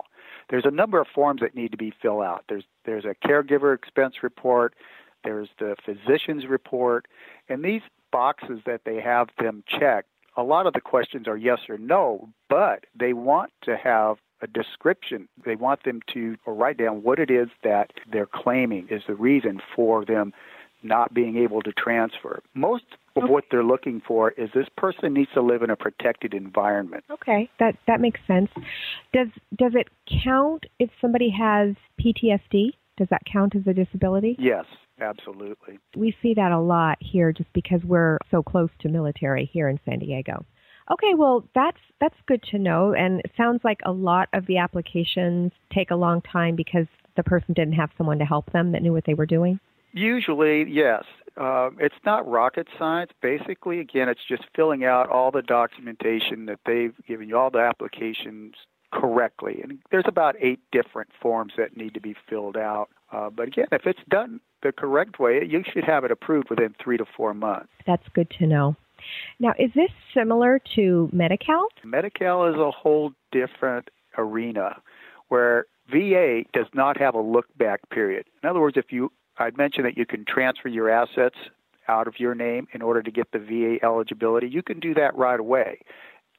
there's 0.50 0.66
a 0.66 0.72
number 0.72 1.00
of 1.00 1.08
forms 1.08 1.42
that 1.42 1.56
need 1.56 1.72
to 1.72 1.78
be 1.78 1.94
filled 2.02 2.24
out. 2.24 2.46
There's 2.50 2.66
there's 2.86 3.06
a 3.06 3.16
caregiver 3.28 3.76
expense 3.76 4.24
report, 4.24 4.74
there's 5.24 5.50
the 5.60 5.76
physician's 5.84 6.46
report, 6.48 7.08
and 7.48 7.64
these 7.64 7.82
boxes 8.12 8.62
that 8.66 8.82
they 8.86 9.00
have 9.00 9.30
them 9.40 9.64
check. 9.68 10.06
A 10.38 10.44
lot 10.44 10.68
of 10.68 10.74
the 10.74 10.82
questions 10.82 11.28
are 11.28 11.38
yes 11.38 11.60
or 11.70 11.78
no, 11.78 12.30
but 12.50 12.86
they 12.96 13.14
want 13.14 13.52
to 13.64 13.76
have 13.76 14.18
a 14.42 14.48
description. 14.48 15.28
They 15.44 15.56
want 15.56 15.84
them 15.84 16.02
to 16.14 16.38
write 16.46 16.78
down 16.78 17.04
what 17.04 17.20
it 17.20 17.30
is 17.30 17.50
that 17.64 17.92
they're 18.10 18.26
claiming 18.26 18.88
is 18.90 19.04
the 19.08 19.16
reason 19.16 19.62
for 19.76 20.06
them 20.06 20.34
not 20.84 21.14
being 21.14 21.38
able 21.38 21.62
to 21.62 21.72
transfer. 21.74 22.42
Most 22.54 22.84
of 23.16 23.30
what 23.30 23.46
they're 23.52 23.64
looking 23.64 24.02
for 24.08 24.32
is 24.32 24.50
this 24.54 24.68
person 24.78 25.14
needs 25.14 25.32
to 25.34 25.42
live 25.42 25.62
in 25.62 25.70
a 25.70 25.76
protected 25.76 26.34
environment. 26.34 27.04
Okay, 27.12 27.50
that 27.60 27.76
that 27.88 28.00
makes 28.00 28.20
sense. 28.28 28.50
Does 29.14 29.28
does 29.58 29.74
it 29.76 29.88
count 30.24 30.66
if 30.80 30.90
somebody 31.02 31.30
has 31.30 31.76
PTSD? 32.00 32.72
Does 32.98 33.08
that 33.10 33.22
count 33.32 33.56
as 33.56 33.64
a 33.68 33.74
disability? 33.74 34.36
Yes, 34.40 34.66
absolutely. 35.00 35.80
We 35.96 36.16
see 36.22 36.34
that 36.36 36.52
a 36.52 36.60
lot 36.60 36.98
here 37.00 37.32
just 37.32 37.52
because 37.54 37.82
we're 37.84 38.18
so 38.32 38.44
close 38.44 38.70
to 38.82 38.90
military 38.90 39.50
here 39.52 39.70
in 39.70 39.80
San 39.86 40.00
Diego. 40.00 40.46
Okay, 40.92 41.14
well 41.16 41.48
that's 41.54 41.80
that's 42.00 42.16
good 42.28 42.44
to 42.52 42.58
know 42.58 42.94
and 42.94 43.20
it 43.20 43.32
sounds 43.38 43.62
like 43.64 43.80
a 43.86 43.92
lot 43.92 44.30
of 44.34 44.46
the 44.48 44.58
applications 44.58 45.52
take 45.74 45.92
a 45.92 45.96
long 45.96 46.22
time 46.22 46.56
because 46.56 46.88
the 47.16 47.24
person 47.24 47.54
didn't 47.54 47.74
have 47.74 47.92
someone 47.98 48.20
to 48.20 48.26
help 48.26 48.52
them 48.52 48.72
that 48.72 48.82
knew 48.82 48.94
what 48.94 49.06
they 49.06 49.14
were 49.14 49.26
doing. 49.26 49.60
Usually, 49.92 50.70
yes. 50.70 51.04
Uh, 51.38 51.70
it's 51.80 51.96
not 52.06 52.28
rocket 52.30 52.68
science. 52.78 53.12
Basically, 53.22 53.80
again, 53.80 54.10
it's 54.10 54.24
just 54.28 54.44
filling 54.56 54.84
out 54.84 55.10
all 55.10 55.32
the 55.32 55.42
documentation 55.42 56.46
that 56.48 56.60
they've 56.66 56.94
given 57.08 57.30
you, 57.30 57.38
all 57.38 57.50
the 57.50 57.60
applications 57.60 58.56
correctly. 58.92 59.62
And 59.64 59.80
there's 59.92 60.06
about 60.08 60.36
eight 60.40 60.60
different 60.72 61.10
forms 61.22 61.54
that 61.58 61.78
need 61.78 61.94
to 61.94 62.02
be 62.02 62.16
filled 62.28 62.58
out. 62.58 62.90
Uh, 63.12 63.30
but 63.30 63.48
again, 63.48 63.68
if 63.72 63.86
it's 63.86 64.02
done 64.10 64.40
the 64.62 64.72
correct 64.72 65.20
way, 65.20 65.46
you 65.46 65.64
should 65.72 65.84
have 65.84 66.04
it 66.04 66.12
approved 66.12 66.50
within 66.50 66.76
three 66.84 66.98
to 66.98 67.06
four 67.06 67.34
months. 67.34 67.70
That's 67.86 68.08
good 68.14 68.30
to 68.40 68.46
know. 68.46 68.76
Now, 69.40 69.54
is 69.58 69.72
this 69.76 69.92
similar 70.14 70.60
to 70.76 71.10
Medi-Cal? 71.14 71.68
Medi-Cal 71.84 72.48
is 72.48 72.56
a 72.56 72.72
whole 72.72 73.14
different 73.32 73.90
arena 74.18 74.82
where 75.30 75.66
VA 75.90 76.44
does 76.54 76.68
not 76.74 76.98
have 76.98 77.16
a 77.16 77.22
look 77.22 77.46
back 77.58 77.90
period. 77.90 78.26
In 78.44 78.50
other 78.50 78.60
words, 78.60 78.78
if 78.78 78.92
you 78.92 79.12
I'd 79.40 79.58
mentioned 79.58 79.86
that 79.86 79.98
you 79.98 80.06
can 80.06 80.26
transfer 80.26 80.68
your 80.68 80.90
assets 80.90 81.38
out 81.88 82.08
of 82.08 82.20
your 82.20 82.36
name 82.36 82.68
in 82.74 82.82
order 82.82 83.02
to 83.02 83.10
get 83.12 83.32
the 83.32 83.40
VA 83.40 83.84
eligibility. 83.84 84.48
You 84.48 84.62
can 84.62 84.80
do 84.80 84.94
that 84.94 85.16
right 85.16 85.40
away. 85.40 85.80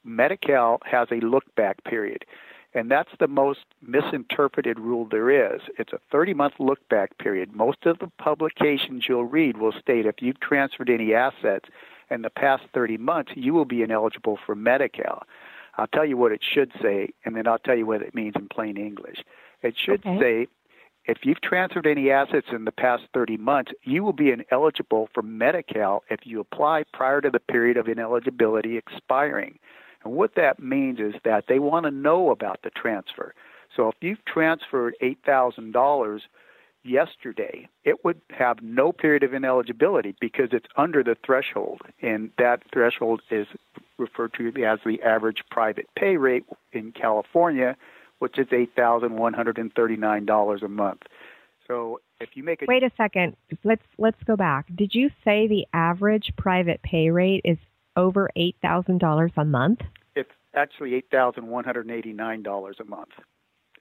Medi-Cal 0.03 0.79
has 0.85 1.07
a 1.11 1.15
look 1.15 1.43
back 1.55 1.83
period. 1.83 2.25
And 2.73 2.89
that's 2.89 3.11
the 3.19 3.27
most 3.27 3.65
misinterpreted 3.81 4.79
rule 4.79 5.05
there 5.09 5.29
is. 5.29 5.61
It's 5.77 5.91
a 5.91 5.99
30 6.09 6.33
month 6.33 6.53
look 6.57 6.87
back 6.87 7.17
period. 7.17 7.53
Most 7.53 7.85
of 7.85 7.99
the 7.99 8.09
publications 8.17 9.05
you'll 9.09 9.25
read 9.25 9.57
will 9.57 9.73
state 9.73 10.05
if 10.05 10.21
you've 10.21 10.39
transferred 10.39 10.89
any 10.89 11.13
assets 11.13 11.67
in 12.09 12.21
the 12.21 12.29
past 12.29 12.63
30 12.73 12.97
months, 12.97 13.31
you 13.35 13.53
will 13.53 13.65
be 13.65 13.81
ineligible 13.81 14.37
for 14.45 14.55
Medi-Cal. 14.55 15.23
I'll 15.77 15.87
tell 15.87 16.05
you 16.05 16.17
what 16.17 16.31
it 16.31 16.41
should 16.43 16.71
say, 16.81 17.09
and 17.25 17.35
then 17.35 17.47
I'll 17.47 17.59
tell 17.59 17.77
you 17.77 17.85
what 17.85 18.01
it 18.01 18.13
means 18.13 18.35
in 18.35 18.47
plain 18.47 18.77
English. 18.77 19.23
It 19.61 19.75
should 19.77 20.05
Okay. 20.05 20.19
say 20.19 20.47
if 21.05 21.17
you've 21.23 21.41
transferred 21.41 21.87
any 21.87 22.11
assets 22.11 22.47
in 22.51 22.65
the 22.65 22.71
past 22.71 23.03
30 23.13 23.37
months, 23.37 23.71
you 23.83 24.03
will 24.03 24.13
be 24.13 24.31
ineligible 24.31 25.09
for 25.13 25.21
Medi-Cal 25.23 26.03
if 26.09 26.19
you 26.23 26.39
apply 26.39 26.83
prior 26.93 27.21
to 27.21 27.29
the 27.29 27.39
period 27.39 27.77
of 27.77 27.87
ineligibility 27.87 28.77
expiring. 28.77 29.57
And 30.03 30.13
what 30.13 30.35
that 30.35 30.59
means 30.59 30.99
is 30.99 31.15
that 31.23 31.45
they 31.47 31.59
want 31.59 31.85
to 31.85 31.91
know 31.91 32.29
about 32.29 32.61
the 32.63 32.69
transfer. 32.69 33.33
So 33.75 33.87
if 33.87 33.95
you've 34.01 34.23
transferred 34.25 34.95
$8,000 35.01 36.21
yesterday, 36.83 37.67
it 37.83 38.03
would 38.03 38.21
have 38.31 38.61
no 38.61 38.91
period 38.91 39.23
of 39.23 39.33
ineligibility 39.33 40.15
because 40.19 40.49
it's 40.51 40.67
under 40.77 41.03
the 41.03 41.17
threshold. 41.25 41.81
And 42.01 42.31
that 42.37 42.63
threshold 42.71 43.21
is 43.29 43.47
referred 43.97 44.33
to 44.33 44.47
as 44.65 44.79
the 44.85 45.01
average 45.01 45.43
private 45.49 45.87
pay 45.95 46.17
rate 46.17 46.45
in 46.73 46.91
California, 46.91 47.77
which 48.21 48.37
is 48.37 48.45
$8,139 48.47 50.63
a 50.63 50.67
month. 50.67 51.01
So 51.67 51.99
if 52.19 52.29
you 52.35 52.43
make 52.43 52.61
a 52.61 52.65
Wait 52.67 52.83
a 52.83 52.91
second. 52.95 53.35
Let's 53.63 53.81
let's 53.97 54.21
go 54.25 54.35
back. 54.35 54.67
Did 54.75 54.93
you 54.93 55.09
say 55.25 55.47
the 55.47 55.65
average 55.73 56.31
private 56.37 56.83
pay 56.83 57.09
rate 57.09 57.41
is 57.43 57.57
over 57.97 58.29
$8,000 58.37 59.31
a 59.37 59.45
month? 59.45 59.79
it's 60.15 60.29
actually 60.53 61.01
$8,189 61.13 62.79
a 62.79 62.83
month 62.83 63.09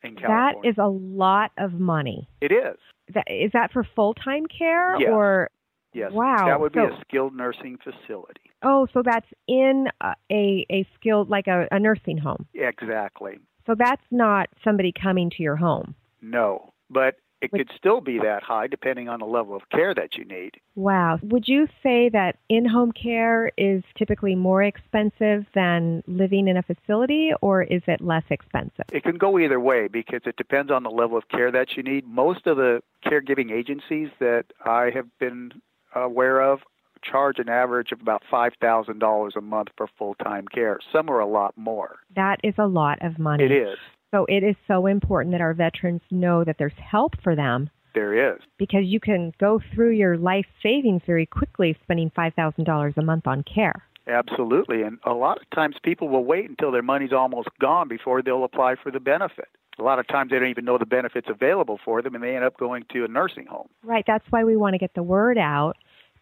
in 0.03 0.17
California. 0.17 0.71
is 0.71 0.79
a 0.79 0.89
lot 0.89 1.51
of 1.59 1.73
money. 1.75 2.27
it 2.41 2.51
is. 2.53 2.79
That, 3.13 3.25
is 3.29 3.51
that 3.53 3.73
for 3.73 3.85
full-time 3.97 4.47
care 4.47 4.99
Yes. 5.01 5.11
or 5.13 5.51
Yes. 5.93 6.13
Wow. 6.13 6.47
That 6.47 6.61
would 6.61 6.73
be 6.73 6.79
So- 6.79 6.95
a 6.95 7.01
skilled 7.01 7.35
nursing 7.35 7.77
facility. 7.79 8.43
Oh, 8.63 8.87
so 8.95 9.03
that's 9.05 9.27
in 9.49 9.89
a 10.01 10.15
a, 10.31 10.65
a 10.71 10.87
skilled 10.95 11.29
like 11.29 11.49
a, 11.49 11.67
a 11.73 11.81
nursing 11.81 12.17
home. 12.19 12.47
Exactly. 12.55 13.41
So 13.67 13.75
that's 13.75 14.03
not 14.11 14.49
somebody 14.65 14.93
coming 14.93 15.31
to 15.31 15.43
your 15.43 15.57
home. 15.57 15.95
No. 16.23 16.73
But 16.89 17.17
it 17.41 17.51
Which- 17.53 17.69
could 17.69 17.77
still 17.77 18.01
be 18.01 18.19
that 18.19 18.43
high 18.43 18.67
depending 18.67 19.09
on 19.09 19.21
the 19.21 19.27
level 19.27 19.57
of 19.57 19.69
care 19.71 19.95
that 19.95 20.17
you 20.17 20.25
need. 20.25 20.57
Wow. 20.75 21.19
Would 21.23 21.49
you 21.49 21.69
say 21.83 22.11
that 22.11 22.37
in-home 22.49 22.93
care 22.93 23.51
is 23.57 23.83
typically 23.97 24.35
more 24.35 24.63
expensive 24.63 25.47
than 25.55 26.03
living 26.07 26.49
in 26.49 26.57
a 26.57 26.63
facility 26.63 27.33
or 27.41 27.63
is 27.63 27.83
it 27.87 28.01
less 28.01 28.25
expensive? 28.29 28.85
It 28.93 29.05
can 29.05 29.17
go 29.17 29.39
either 29.39 29.59
way 29.59 29.89
because 29.89 30.21
it 30.27 30.37
depends 30.37 30.71
on 30.71 30.83
the 30.83 30.91
level 30.91 31.17
of 31.17 31.29
care 31.29 31.51
that 31.51 31.77
you 31.77 31.83
need. 31.83 32.07
Most 32.07 32.47
of 32.47 32.59
the 32.59 32.83
caregiving 33.07 33.51
agencies 33.51 34.11
that 34.19 34.47
I 34.65 34.91
have 34.91 35.07
been 35.19 35.53
aware 35.95 36.41
of 36.41 36.61
charge 37.03 37.39
an 37.39 37.49
average 37.49 37.93
of 37.93 38.01
about 38.01 38.23
$5,000 38.33 39.37
a 39.37 39.41
month 39.41 39.69
for 39.77 39.87
full-time 39.99 40.47
care. 40.53 40.79
Some 40.93 41.09
are 41.11 41.21
a 41.21 41.27
lot 41.27 41.55
more. 41.57 41.97
That 42.17 42.41
is 42.45 42.55
a 42.59 42.67
lot 42.67 42.99
of 43.05 43.19
money. 43.19 43.45
It 43.45 43.53
is. 43.53 43.79
So 44.13 44.25
it 44.29 44.43
is 44.43 44.57
so 44.67 44.87
important 44.87 45.33
that 45.33 45.41
our 45.41 45.55
veterans 45.55 46.03
know 46.11 46.43
that 46.45 46.57
there's 46.59 46.73
help 46.79 47.15
for 47.23 47.37
them 47.37 47.71
There 47.95 48.35
is. 48.35 48.41
because 48.59 48.85
you 48.85 48.99
can 49.01 49.33
go 49.39 49.61
through 49.73 49.91
your 49.93 50.17
life 50.17 50.47
savings 50.63 51.03
very 51.07 51.27
quickly 51.27 51.77
spending 51.85 52.11
$5,000 52.11 52.97
a 52.97 53.03
month 53.03 53.27
on 53.27 53.45
care. 53.45 53.85
Absolutely. 54.09 54.83
And 54.83 54.99
a 55.05 55.13
lot 55.13 55.41
of 55.41 55.49
times 55.51 55.77
people 55.85 56.09
will 56.09 56.25
wait 56.25 56.49
until 56.51 56.73
their 56.73 56.83
money's 56.83 57.13
almost 57.13 57.49
gone 57.61 57.87
before 57.87 58.23
they'll 58.23 58.43
apply 58.45 58.75
for 58.83 58.91
the 58.91 58.99
benefit. 58.99 59.47
A 59.79 59.83
lot 59.85 60.01
of 60.01 60.09
times 60.09 60.31
they 60.31 60.39
don't 60.39 60.49
even 60.51 60.65
know 60.65 60.79
the 60.79 60.87
benefits 60.87 61.29
available 61.31 61.79
for 61.85 62.03
them 62.03 62.15
and 62.17 62.25
they 62.25 62.35
end 62.35 62.45
up 62.45 62.57
going 62.59 62.85
to 62.93 63.05
a 63.05 63.09
nursing 63.09 63.47
home. 63.47 63.69
Right. 63.85 64.05
That's 64.07 64.25
why 64.31 64.43
we 64.45 64.57
want 64.57 64.75
to 64.75 64.79
get 64.79 64.95
the 64.95 65.03
word 65.03 65.39
out 65.39 65.77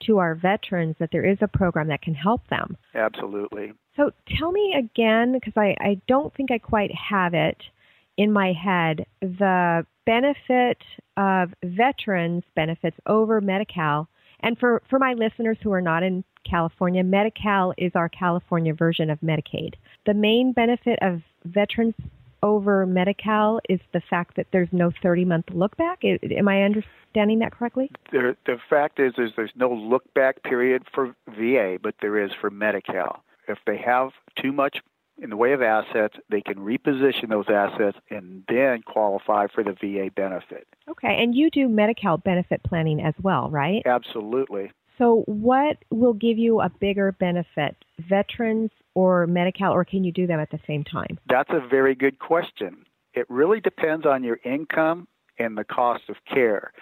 to 0.06 0.18
our 0.18 0.34
veterans 0.34 0.96
that 0.98 1.10
there 1.12 1.24
is 1.24 1.38
a 1.40 1.48
program 1.48 1.88
that 1.88 2.02
can 2.02 2.14
help 2.14 2.46
them. 2.48 2.76
Absolutely. 2.94 3.72
So 3.96 4.10
tell 4.38 4.52
me 4.52 4.74
again, 4.78 5.32
because 5.32 5.54
I, 5.56 5.74
I 5.80 6.00
don't 6.06 6.34
think 6.34 6.50
I 6.50 6.58
quite 6.58 6.90
have 6.94 7.34
it 7.34 7.56
in 8.16 8.32
my 8.32 8.52
head, 8.52 9.06
the 9.20 9.86
benefit 10.04 10.78
of 11.16 11.54
veterans 11.64 12.42
benefits 12.54 12.96
over 13.06 13.40
Medi-Cal. 13.40 14.08
And 14.40 14.58
for, 14.58 14.82
for 14.88 14.98
my 14.98 15.14
listeners 15.14 15.58
who 15.62 15.72
are 15.72 15.80
not 15.80 16.02
in 16.02 16.24
California, 16.48 17.04
Medi-Cal 17.04 17.74
is 17.76 17.92
our 17.94 18.08
California 18.08 18.74
version 18.74 19.10
of 19.10 19.20
Medicaid. 19.20 19.74
The 20.06 20.14
main 20.14 20.52
benefit 20.52 20.98
of 21.02 21.22
veterans 21.44 21.94
over 22.42 22.86
Medi-Cal 22.86 23.60
is 23.68 23.80
the 23.92 24.00
fact 24.00 24.36
that 24.36 24.46
there's 24.52 24.68
no 24.72 24.90
30-month 25.02 25.46
look 25.52 25.76
back. 25.76 26.00
I- 26.04 26.18
Am 26.30 26.48
I 26.48 26.62
understanding 26.62 27.38
that 27.40 27.52
correctly? 27.52 27.90
There, 28.12 28.36
the 28.46 28.58
fact 28.68 29.00
is, 29.00 29.14
is 29.18 29.32
there's 29.36 29.52
no 29.56 29.70
look 29.72 30.12
back 30.14 30.42
period 30.42 30.84
for 30.94 31.14
VA, 31.28 31.78
but 31.82 31.94
there 32.00 32.18
is 32.22 32.30
for 32.40 32.50
Medi-Cal. 32.50 33.22
If 33.48 33.58
they 33.66 33.78
have 33.78 34.10
too 34.36 34.52
much 34.52 34.80
in 35.20 35.30
the 35.30 35.36
way 35.36 35.52
of 35.52 35.62
assets, 35.62 36.16
they 36.30 36.40
can 36.40 36.56
reposition 36.58 37.28
those 37.28 37.48
assets 37.48 37.98
and 38.10 38.44
then 38.48 38.82
qualify 38.82 39.46
for 39.52 39.64
the 39.64 39.72
VA 39.72 40.10
benefit. 40.14 40.68
Okay, 40.88 41.22
and 41.22 41.34
you 41.34 41.50
do 41.50 41.68
Medi-Cal 41.68 42.18
benefit 42.18 42.62
planning 42.62 43.00
as 43.02 43.14
well, 43.20 43.50
right? 43.50 43.82
Absolutely. 43.84 44.70
So, 44.98 45.22
what 45.26 45.78
will 45.90 46.12
give 46.12 46.38
you 46.38 46.60
a 46.60 46.68
bigger 46.68 47.12
benefit, 47.12 47.76
veterans 48.00 48.70
or 48.94 49.28
Medi-Cal, 49.28 49.72
or 49.72 49.84
can 49.84 50.02
you 50.02 50.10
do 50.10 50.26
them 50.26 50.40
at 50.40 50.50
the 50.50 50.58
same 50.66 50.82
time? 50.82 51.18
That's 51.28 51.50
a 51.50 51.60
very 51.60 51.94
good 51.94 52.18
question. 52.18 52.84
It 53.14 53.26
really 53.28 53.60
depends 53.60 54.04
on 54.04 54.24
your 54.24 54.40
income 54.44 55.06
and 55.38 55.56
the 55.56 55.64
cost 55.64 56.08
of 56.08 56.16
care. 56.28 56.72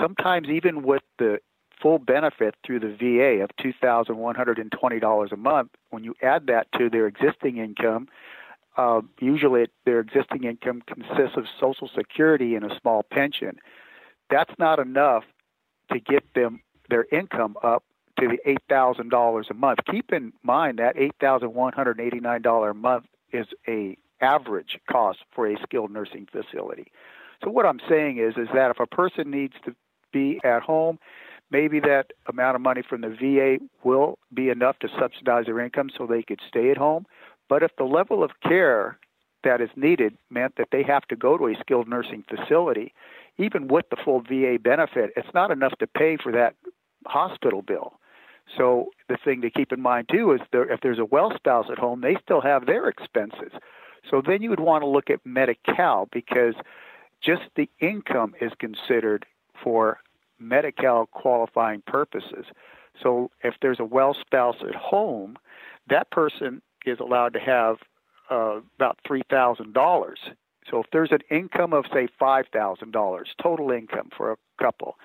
Sometimes, 0.00 0.48
even 0.48 0.82
with 0.84 1.02
the 1.18 1.40
full 1.82 1.98
benefit 1.98 2.54
through 2.64 2.80
the 2.80 2.94
VA 2.96 3.42
of 3.42 3.50
$2,120 3.56 5.32
a 5.32 5.36
month, 5.36 5.70
when 5.90 6.04
you 6.04 6.14
add 6.22 6.46
that 6.46 6.68
to 6.78 6.88
their 6.88 7.08
existing 7.08 7.56
income, 7.56 8.08
uh, 8.76 9.00
usually 9.20 9.66
their 9.84 9.98
existing 9.98 10.44
income 10.44 10.82
consists 10.86 11.36
of 11.36 11.46
Social 11.58 11.90
Security 11.96 12.54
and 12.54 12.64
a 12.64 12.78
small 12.80 13.02
pension. 13.02 13.58
That's 14.28 14.52
not 14.58 14.78
enough 14.78 15.24
to 15.90 15.98
get 15.98 16.22
them 16.34 16.60
their 16.90 17.06
income 17.10 17.56
up 17.62 17.84
to 18.18 18.28
the 18.28 18.38
$8,000 18.70 19.50
a 19.50 19.54
month. 19.54 19.78
Keep 19.90 20.12
in 20.12 20.32
mind 20.42 20.78
that 20.78 20.96
$8,189 20.96 22.70
a 22.70 22.74
month 22.74 23.06
is 23.32 23.46
a 23.66 23.96
average 24.20 24.78
cost 24.90 25.20
for 25.34 25.46
a 25.46 25.56
skilled 25.62 25.90
nursing 25.90 26.28
facility. 26.30 26.92
So 27.42 27.50
what 27.50 27.64
I'm 27.64 27.80
saying 27.88 28.18
is 28.18 28.36
is 28.36 28.48
that 28.52 28.70
if 28.70 28.80
a 28.80 28.86
person 28.86 29.30
needs 29.30 29.54
to 29.64 29.74
be 30.12 30.40
at 30.44 30.62
home, 30.62 30.98
maybe 31.50 31.80
that 31.80 32.12
amount 32.26 32.56
of 32.56 32.60
money 32.60 32.82
from 32.86 33.00
the 33.00 33.08
VA 33.08 33.58
will 33.82 34.18
be 34.34 34.50
enough 34.50 34.78
to 34.80 34.88
subsidize 34.98 35.46
their 35.46 35.60
income 35.60 35.90
so 35.96 36.06
they 36.06 36.22
could 36.22 36.40
stay 36.46 36.70
at 36.70 36.76
home. 36.76 37.06
But 37.48 37.62
if 37.62 37.74
the 37.76 37.84
level 37.84 38.22
of 38.22 38.32
care 38.42 38.98
that 39.42 39.60
is 39.60 39.70
needed 39.74 40.16
meant 40.28 40.56
that 40.56 40.68
they 40.70 40.82
have 40.82 41.06
to 41.08 41.16
go 41.16 41.38
to 41.38 41.48
a 41.48 41.54
skilled 41.60 41.88
nursing 41.88 42.24
facility, 42.28 42.92
even 43.38 43.68
with 43.68 43.88
the 43.88 43.96
full 43.96 44.20
VA 44.20 44.58
benefit, 44.60 45.12
it's 45.16 45.32
not 45.32 45.50
enough 45.50 45.76
to 45.78 45.86
pay 45.86 46.16
for 46.16 46.30
that 46.32 46.54
hospital 47.06 47.62
bill. 47.62 47.94
So 48.56 48.90
the 49.08 49.16
thing 49.24 49.42
to 49.42 49.50
keep 49.50 49.72
in 49.72 49.80
mind 49.80 50.08
too 50.10 50.32
is 50.32 50.40
there, 50.52 50.70
if 50.70 50.80
there's 50.80 50.98
a 50.98 51.04
well 51.04 51.32
spouse 51.34 51.66
at 51.70 51.78
home, 51.78 52.00
they 52.00 52.16
still 52.22 52.40
have 52.40 52.66
their 52.66 52.88
expenses. 52.88 53.52
So 54.08 54.22
then 54.24 54.42
you 54.42 54.50
would 54.50 54.60
want 54.60 54.82
to 54.82 54.88
look 54.88 55.10
at 55.10 55.24
Medi-Cal 55.24 56.08
because 56.10 56.54
just 57.22 57.42
the 57.54 57.68
income 57.80 58.34
is 58.40 58.52
considered 58.58 59.26
for 59.62 59.98
Medi-Cal 60.38 61.06
qualifying 61.06 61.82
purposes. 61.86 62.46
So 63.00 63.30
if 63.42 63.54
there's 63.60 63.80
a 63.80 63.84
well 63.84 64.14
spouse 64.18 64.56
at 64.66 64.74
home, 64.74 65.36
that 65.88 66.10
person 66.10 66.62
is 66.86 66.98
allowed 66.98 67.34
to 67.34 67.40
have 67.40 67.76
uh, 68.30 68.60
about 68.76 68.98
three 69.06 69.22
thousand 69.30 69.74
dollars. 69.74 70.18
So 70.70 70.80
if 70.80 70.86
there's 70.92 71.12
an 71.12 71.20
income 71.30 71.72
of 71.72 71.84
say 71.92 72.08
five 72.18 72.46
thousand 72.52 72.92
dollars 72.92 73.34
total 73.42 73.70
income 73.70 74.08
for 74.16 74.32
a 74.32 74.36
couple, 74.60 74.96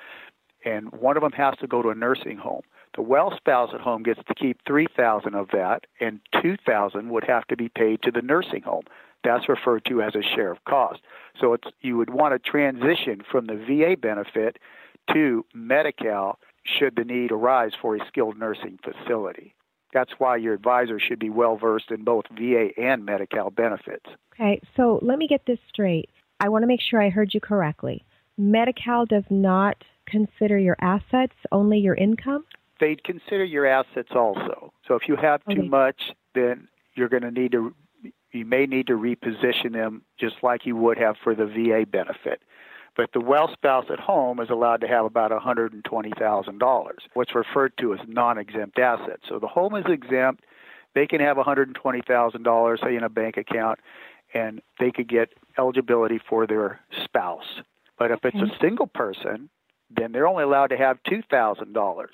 and 0.66 0.92
one 0.92 1.16
of 1.16 1.24
them 1.24 1.32
has 1.34 1.56
to 1.60 1.68
go 1.68 1.82
to 1.82 1.90
a 1.90 1.96
nursing 1.96 2.38
home, 2.38 2.64
the 2.96 3.02
well 3.02 3.34
spouse 3.36 3.72
at 3.74 3.82
home 3.82 4.04
gets 4.04 4.22
to 4.28 4.36
keep 4.36 4.60
three 4.66 4.88
thousand 4.96 5.36
of 5.36 5.50
that, 5.52 5.86
and 6.00 6.20
two 6.42 6.58
thousand 6.66 7.10
would 7.10 7.24
have 7.26 7.46
to 7.48 7.56
be 7.56 7.70
paid 7.70 8.02
to 8.02 8.12
the 8.12 8.22
nursing 8.22 8.64
home. 8.64 8.84
That's 9.24 9.50
referred 9.50 9.86
to 9.86 10.02
as 10.02 10.16
a 10.16 10.22
share 10.22 10.52
of 10.52 10.64
cost. 10.66 11.02
So 11.40 11.54
it's 11.54 11.68
you 11.82 11.98
would 11.98 12.10
want 12.10 12.34
to 12.34 12.50
transition 12.50 13.22
from 13.30 13.48
the 13.48 13.56
VA 13.56 13.96
benefit 14.00 14.58
to 15.14 15.46
Medi-Cal 15.54 16.40
should 16.64 16.96
the 16.96 17.04
need 17.04 17.32
arise 17.32 17.72
for 17.80 17.96
a 17.96 18.06
skilled 18.08 18.38
nursing 18.38 18.80
facility. 18.84 19.54
That's 19.94 20.12
why 20.18 20.38
your 20.38 20.54
advisor 20.54 21.00
should 21.00 21.20
be 21.20 21.30
well 21.30 21.58
versed 21.58 21.92
in 21.92 22.04
both 22.04 22.26
VA 22.32 22.70
and 22.78 23.06
Medi-Cal 23.06 23.52
benefits. 23.52 24.06
Okay, 24.34 24.60
so 24.76 25.00
let 25.02 25.18
me 25.18 25.28
get 25.28 25.46
this 25.46 25.60
straight. 25.70 26.10
I 26.40 26.50
want 26.50 26.64
to 26.64 26.68
make 26.68 26.82
sure 26.82 27.02
I 27.02 27.10
heard 27.10 27.34
you 27.34 27.40
correctly. 27.40 28.04
Medi-Cal 28.38 29.06
does 29.06 29.24
not 29.30 29.78
consider 30.06 30.58
your 30.58 30.78
assets, 30.82 31.34
only 31.52 31.80
your 31.80 31.96
income? 31.96 32.46
They'd 32.80 33.04
consider 33.04 33.44
your 33.44 33.66
assets 33.66 34.10
also. 34.14 34.74
So 34.88 34.96
if 34.96 35.08
you 35.08 35.16
have 35.16 35.42
too 35.50 35.64
much, 35.64 36.12
then 36.34 36.68
you're 36.96 37.10
going 37.10 37.24
to 37.24 37.32
need 37.32 37.52
to 37.54 37.74
you 38.32 38.46
may 38.46 38.66
need 38.66 38.88
to 38.88 38.94
reposition 38.94 39.72
them 39.72 40.02
just 40.20 40.36
like 40.44 40.66
you 40.66 40.76
would 40.76 40.98
have 40.98 41.16
for 41.24 41.34
the 41.34 41.46
VA 41.46 41.86
benefit. 41.90 42.42
But 42.96 43.12
the 43.14 43.20
well 43.20 43.52
spouse 43.52 43.86
at 43.90 44.00
home 44.00 44.40
is 44.40 44.50
allowed 44.50 44.82
to 44.82 44.88
have 44.88 45.06
about 45.06 45.32
$120,000, 45.32 46.92
what's 47.14 47.36
referred 47.36 47.78
to 47.80 47.94
as 47.94 48.00
non-exempt 48.08 48.78
assets. 48.78 49.24
So 49.28 49.40
the 49.40 49.48
home 49.48 49.76
is 49.76 49.86
exempt. 49.88 50.44
They 50.94 51.08
can 51.08 51.20
have 51.20 51.38
$120,000 51.38 52.84
say 52.84 52.96
in 52.96 53.04
a 53.04 53.10
bank 53.10 53.38
account 53.38 53.80
and 54.34 54.62
they 54.80 54.92
could 54.92 55.08
get 55.08 55.30
eligibility 55.58 56.20
for 56.30 56.48
their 56.48 56.80
spouse. 57.04 57.62
But 57.98 58.12
if 58.12 58.20
it's 58.24 58.38
a 58.38 58.52
single 58.60 58.88
person, 58.88 59.50
then 59.90 60.12
they're 60.12 60.28
only 60.28 60.44
allowed 60.44 60.68
to 60.68 60.78
have 60.78 61.04
$2,000. 61.04 62.06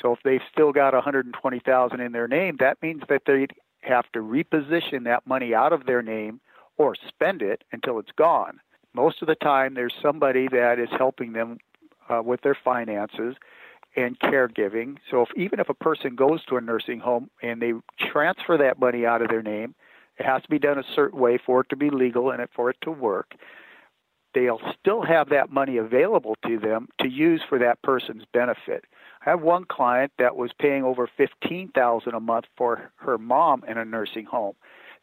So 0.00 0.12
if 0.12 0.20
they've 0.24 0.40
still 0.52 0.72
got 0.72 0.94
120,000 0.94 2.00
in 2.00 2.12
their 2.12 2.28
name, 2.28 2.56
that 2.60 2.80
means 2.82 3.02
that 3.08 3.22
they 3.26 3.46
have 3.82 4.10
to 4.12 4.20
reposition 4.20 5.04
that 5.04 5.26
money 5.26 5.54
out 5.54 5.72
of 5.72 5.86
their 5.86 6.02
name 6.02 6.40
or 6.76 6.94
spend 6.94 7.42
it 7.42 7.64
until 7.72 7.98
it's 7.98 8.12
gone. 8.12 8.60
Most 8.94 9.22
of 9.22 9.28
the 9.28 9.34
time, 9.34 9.74
there's 9.74 9.94
somebody 10.00 10.48
that 10.48 10.78
is 10.78 10.88
helping 10.96 11.32
them 11.32 11.58
uh, 12.08 12.22
with 12.22 12.40
their 12.40 12.56
finances 12.56 13.36
and 13.96 14.18
caregiving. 14.18 14.96
So 15.10 15.22
if, 15.22 15.28
even 15.36 15.60
if 15.60 15.68
a 15.68 15.74
person 15.74 16.14
goes 16.14 16.44
to 16.46 16.56
a 16.56 16.60
nursing 16.60 17.00
home 17.00 17.30
and 17.42 17.60
they 17.60 17.72
transfer 17.98 18.56
that 18.56 18.78
money 18.78 19.04
out 19.04 19.22
of 19.22 19.28
their 19.28 19.42
name, 19.42 19.74
it 20.18 20.26
has 20.26 20.42
to 20.42 20.48
be 20.48 20.58
done 20.58 20.78
a 20.78 20.84
certain 20.94 21.18
way 21.18 21.38
for 21.38 21.60
it 21.60 21.68
to 21.70 21.76
be 21.76 21.90
legal 21.90 22.30
and 22.30 22.46
for 22.54 22.70
it 22.70 22.76
to 22.82 22.90
work. 22.90 23.34
They'll 24.32 24.60
still 24.78 25.02
have 25.02 25.30
that 25.30 25.50
money 25.50 25.76
available 25.76 26.36
to 26.46 26.58
them 26.58 26.88
to 27.00 27.08
use 27.08 27.42
for 27.48 27.58
that 27.58 27.82
person's 27.82 28.24
benefit. 28.32 28.84
I 29.26 29.30
have 29.30 29.42
one 29.42 29.64
client 29.64 30.12
that 30.18 30.36
was 30.36 30.52
paying 30.58 30.84
over 30.84 31.08
fifteen 31.16 31.68
thousand 31.68 32.14
a 32.14 32.20
month 32.20 32.46
for 32.56 32.92
her 32.96 33.18
mom 33.18 33.64
in 33.66 33.76
a 33.76 33.84
nursing 33.84 34.24
home. 34.24 34.54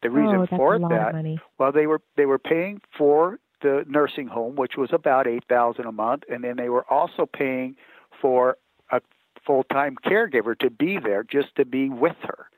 The 0.01 0.09
reason 0.09 0.47
oh, 0.51 0.57
for 0.57 0.79
that 0.79 1.39
well, 1.57 1.71
they 1.71 1.87
were 1.87 2.01
they 2.15 2.25
were 2.25 2.39
paying 2.39 2.81
for 2.97 3.39
the 3.61 3.83
nursing 3.87 4.27
home, 4.27 4.55
which 4.55 4.77
was 4.77 4.89
about 4.93 5.27
eight 5.27 5.43
thousand 5.49 5.85
a 5.85 5.91
month, 5.91 6.23
and 6.29 6.43
then 6.43 6.55
they 6.55 6.69
were 6.69 6.85
also 6.91 7.25
paying 7.25 7.75
for 8.21 8.57
a 8.91 9.01
full 9.45 9.63
time 9.63 9.95
caregiver 10.05 10.57
to 10.59 10.69
be 10.69 10.99
there, 10.99 11.23
just 11.23 11.55
to 11.55 11.65
be 11.65 11.89
with 11.89 12.15
her. 12.21 12.49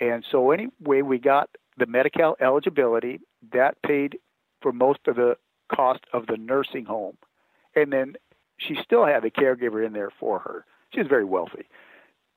And 0.00 0.24
so 0.30 0.50
anyway, 0.50 1.02
we 1.02 1.18
got 1.18 1.50
the 1.76 1.86
Medi-Cal 1.86 2.36
eligibility 2.40 3.20
that 3.52 3.80
paid 3.82 4.18
for 4.60 4.72
most 4.72 5.00
of 5.06 5.16
the 5.16 5.36
cost 5.68 6.00
of 6.12 6.26
the 6.26 6.36
nursing 6.36 6.84
home, 6.84 7.16
and 7.74 7.92
then 7.92 8.16
she 8.58 8.76
still 8.82 9.04
had 9.06 9.24
a 9.24 9.30
caregiver 9.30 9.84
in 9.84 9.92
there 9.92 10.10
for 10.18 10.38
her. 10.40 10.64
She 10.92 11.00
was 11.00 11.08
very 11.08 11.24
wealthy, 11.24 11.66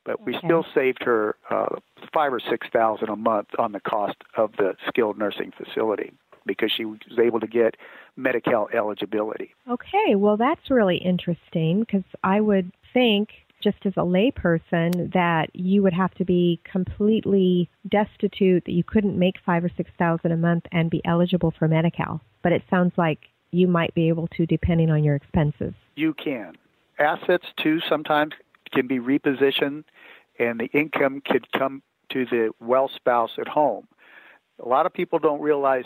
but 0.04 0.26
we 0.26 0.36
Okay. 0.36 0.48
still 0.48 0.66
saved 0.74 1.04
her 1.04 1.36
uh, 1.50 1.76
five 2.14 2.34
or 2.34 2.40
six 2.40 2.68
thousand 2.72 3.10
a 3.10 3.16
month 3.16 3.50
on 3.60 3.72
the 3.72 3.80
cost 3.80 4.18
of 4.36 4.54
the 4.58 4.76
skilled 4.88 5.18
nursing 5.18 5.52
facility 5.52 6.12
because 6.46 6.72
she 6.72 6.86
was 6.86 7.00
able 7.22 7.40
to 7.42 7.48
get 7.48 7.76
Medi-Cal 8.16 8.70
eligibility. 8.74 9.54
Okay, 9.70 10.16
well, 10.16 10.38
that's 10.38 10.72
really 10.72 10.98
interesting 10.98 11.82
because 11.82 12.06
I 12.24 12.40
would 12.42 12.72
think, 12.94 13.30
just 13.62 13.78
as 13.86 13.94
a 13.98 14.02
layperson, 14.02 15.12
that 15.14 15.48
you 15.54 15.82
would 15.84 15.94
have 15.94 16.14
to 16.16 16.26
be 16.26 16.60
completely 16.64 17.70
destitute, 17.90 18.66
that 18.66 18.74
you 18.74 18.84
couldn't 18.84 19.18
make 19.18 19.36
five 19.46 19.64
or 19.64 19.72
six 19.76 19.90
thousand 19.98 20.32
a 20.32 20.38
month 20.38 20.66
and 20.72 20.90
be 20.90 21.02
eligible 21.06 21.54
for 21.58 21.68
Medi-Cal. 21.68 22.22
But 22.44 22.52
it 22.52 22.64
sounds 22.70 22.94
like 22.98 23.20
you 23.52 23.68
might 23.68 23.94
be 23.94 24.10
able 24.10 24.28
to, 24.30 24.46
depending 24.46 24.92
on 24.92 25.04
your 25.04 25.16
expenses. 25.16 25.74
You 25.96 26.14
can. 26.14 26.56
Assets 27.00 27.46
too 27.58 27.80
sometimes 27.88 28.34
can 28.72 28.88
be 28.88 29.00
repositioned, 29.00 29.84
and 30.40 30.60
the 30.60 30.70
income 30.74 31.22
could 31.22 31.52
come 31.52 31.82
to 32.10 32.26
the 32.26 32.52
well 32.60 32.90
spouse 32.94 33.32
at 33.40 33.48
home. 33.48 33.88
A 34.64 34.68
lot 34.68 34.86
of 34.86 34.94
people 34.94 35.20
don't 35.20 35.42
realize 35.42 35.86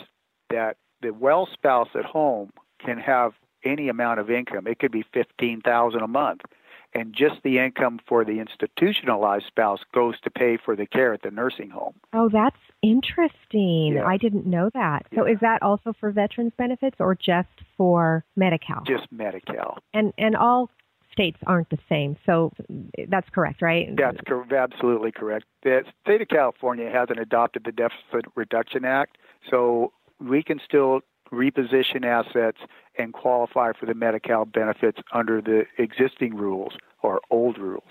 that 0.50 0.76
the 1.00 1.10
well 1.10 1.48
spouse 1.52 1.88
at 1.94 2.04
home 2.04 2.50
can 2.84 2.98
have 2.98 3.32
any 3.64 3.88
amount 3.88 4.20
of 4.20 4.30
income. 4.30 4.66
It 4.66 4.78
could 4.78 4.92
be 4.92 5.04
fifteen 5.12 5.60
thousand 5.60 6.00
a 6.02 6.08
month, 6.08 6.42
and 6.94 7.12
just 7.14 7.42
the 7.42 7.58
income 7.58 8.00
for 8.06 8.24
the 8.24 8.38
institutionalized 8.40 9.46
spouse 9.46 9.80
goes 9.94 10.20
to 10.20 10.30
pay 10.30 10.56
for 10.56 10.76
the 10.76 10.86
care 10.86 11.12
at 11.14 11.22
the 11.22 11.30
nursing 11.30 11.70
home. 11.70 11.94
Oh, 12.12 12.28
that's 12.28 12.56
interesting. 12.82 13.94
Yeah. 13.94 14.04
I 14.06 14.16
didn't 14.16 14.46
know 14.46 14.70
that. 14.74 15.06
So, 15.14 15.26
Yeah. 15.26 15.32
is 15.34 15.40
that 15.40 15.62
also 15.62 15.92
for 15.92 16.10
veterans 16.10 16.52
benefits 16.56 16.96
or 17.00 17.14
just 17.14 17.48
for 17.76 18.24
Medi-Cal? 18.36 18.82
Just 18.86 19.10
Medi-Cal. 19.12 19.78
and 19.94 20.12
and 20.18 20.36
all 20.36 20.70
states 21.12 21.36
aren't 21.46 21.68
the 21.68 21.78
same. 21.90 22.16
So 22.24 22.52
that's 23.08 23.28
correct, 23.30 23.60
right? 23.60 23.94
That's 23.94 24.16
cor- 24.26 24.46
absolutely 24.54 25.12
correct. 25.12 25.44
The 25.62 25.84
state 26.02 26.22
of 26.22 26.28
California 26.28 26.88
hasn't 26.90 27.18
adopted 27.18 27.64
the 27.64 27.72
Deficit 27.72 28.24
Reduction 28.34 28.86
Act, 28.86 29.18
so 29.50 29.92
we 30.18 30.42
can 30.42 30.58
still 30.64 31.00
reposition 31.32 32.04
assets 32.04 32.58
and 32.98 33.12
qualify 33.12 33.72
for 33.72 33.86
the 33.86 33.94
Medi-Cal 33.94 34.44
benefits 34.44 35.00
under 35.12 35.40
the 35.40 35.64
existing 35.78 36.36
rules 36.36 36.74
or 37.02 37.20
old 37.30 37.58
rules. 37.58 37.88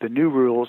The 0.00 0.08
new 0.08 0.30
rules, 0.30 0.68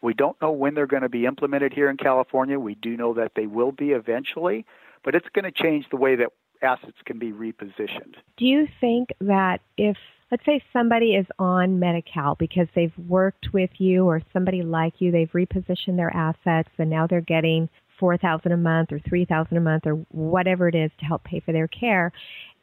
we 0.00 0.14
don't 0.14 0.40
know 0.40 0.52
when 0.52 0.74
they're 0.74 0.86
going 0.86 1.02
to 1.02 1.08
be 1.08 1.26
implemented 1.26 1.72
here 1.72 1.90
in 1.90 1.96
California. 1.96 2.58
We 2.58 2.74
do 2.76 2.96
know 2.96 3.14
that 3.14 3.32
they 3.34 3.46
will 3.46 3.72
be 3.72 3.90
eventually, 3.90 4.64
but 5.02 5.14
it's 5.14 5.28
going 5.34 5.44
to 5.44 5.52
change 5.52 5.86
the 5.90 5.96
way 5.96 6.16
that 6.16 6.28
assets 6.62 6.96
can 7.04 7.18
be 7.18 7.32
repositioned. 7.32 8.14
Do 8.36 8.46
you 8.46 8.66
think 8.80 9.10
that 9.20 9.60
if 9.76 9.96
let's 10.30 10.44
say 10.46 10.62
somebody 10.72 11.14
is 11.14 11.26
on 11.38 11.78
Medi-Cal 11.78 12.34
because 12.36 12.66
they've 12.74 12.96
worked 13.06 13.52
with 13.52 13.70
you 13.78 14.06
or 14.06 14.20
somebody 14.32 14.62
like 14.62 14.94
you, 14.98 15.10
they've 15.10 15.30
repositioned 15.30 15.96
their 15.96 16.14
assets 16.14 16.70
and 16.78 16.90
now 16.90 17.06
they're 17.06 17.20
getting 17.20 17.68
four 17.98 18.16
thousand 18.16 18.52
a 18.52 18.56
month 18.56 18.92
or 18.92 18.98
three 18.98 19.24
thousand 19.24 19.56
a 19.56 19.60
month 19.60 19.86
or 19.86 19.94
whatever 20.10 20.68
it 20.68 20.74
is 20.74 20.90
to 20.98 21.04
help 21.04 21.24
pay 21.24 21.40
for 21.40 21.52
their 21.52 21.68
care, 21.68 22.12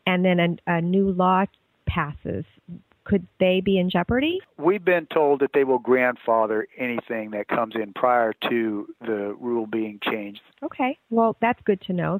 and 0.06 0.24
then 0.26 0.40
a, 0.40 0.78
a 0.78 0.82
new 0.82 1.12
law 1.12 1.46
passes, 1.88 2.46
could 3.04 3.28
they 3.40 3.62
be 3.64 3.78
in 3.80 3.90
jeopardy? 3.90 4.40
We've 4.58 4.84
been 4.84 5.08
told 5.14 5.42
that 5.42 5.52
they 5.54 5.64
will 5.64 5.80
grandfather 5.80 6.68
anything 6.78 7.32
that 7.32 7.48
comes 7.48 7.76
in 7.76 7.94
prior 7.94 8.34
to 8.50 8.88
the 9.02 9.36
rule 9.40 9.66
being 9.66 10.00
changed. 10.04 10.42
Okay, 10.64 10.98
well 11.10 11.36
that's 11.42 11.60
good 11.66 11.82
to 11.88 11.94
know. 11.94 12.20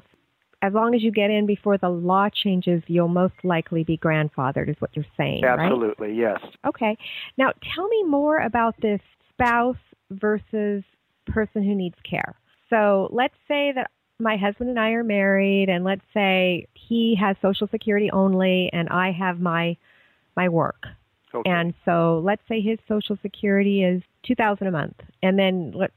As 0.64 0.72
long 0.72 0.94
as 0.94 1.02
you 1.02 1.10
get 1.10 1.28
in 1.28 1.44
before 1.44 1.76
the 1.76 1.88
law 1.88 2.28
changes, 2.32 2.84
you'll 2.86 3.08
most 3.08 3.34
likely 3.42 3.82
be 3.82 3.98
grandfathered, 3.98 4.68
is 4.68 4.76
what 4.78 4.90
you're 4.94 5.04
saying, 5.16 5.42
right? 5.42 5.58
Absolutely, 5.58 6.14
yes. 6.14 6.38
Okay. 6.64 6.96
Now 7.36 7.50
tell 7.74 7.88
me 7.88 8.04
more 8.04 8.38
about 8.38 8.76
this 8.80 9.00
spouse 9.32 9.74
versus 10.10 10.84
person 11.26 11.64
who 11.64 11.74
needs 11.74 11.96
care. 12.08 12.36
So 12.72 13.08
let's 13.12 13.34
say 13.46 13.72
that 13.74 13.90
my 14.18 14.36
husband 14.36 14.70
and 14.70 14.78
I 14.78 14.90
are 14.90 15.04
married 15.04 15.68
and 15.68 15.84
let's 15.84 16.04
say 16.14 16.66
he 16.74 17.16
has 17.20 17.36
social 17.42 17.66
security 17.68 18.10
only 18.10 18.70
and 18.72 18.88
I 18.88 19.12
have 19.12 19.40
my 19.40 19.76
my 20.36 20.48
work. 20.48 20.86
Okay. 21.34 21.50
And 21.50 21.74
so 21.84 22.22
let's 22.24 22.42
say 22.48 22.60
his 22.60 22.78
social 22.88 23.18
security 23.20 23.82
is 23.82 24.02
2000 24.26 24.66
a 24.66 24.70
month 24.70 24.96
and 25.22 25.38
then 25.38 25.72
let 25.74 25.90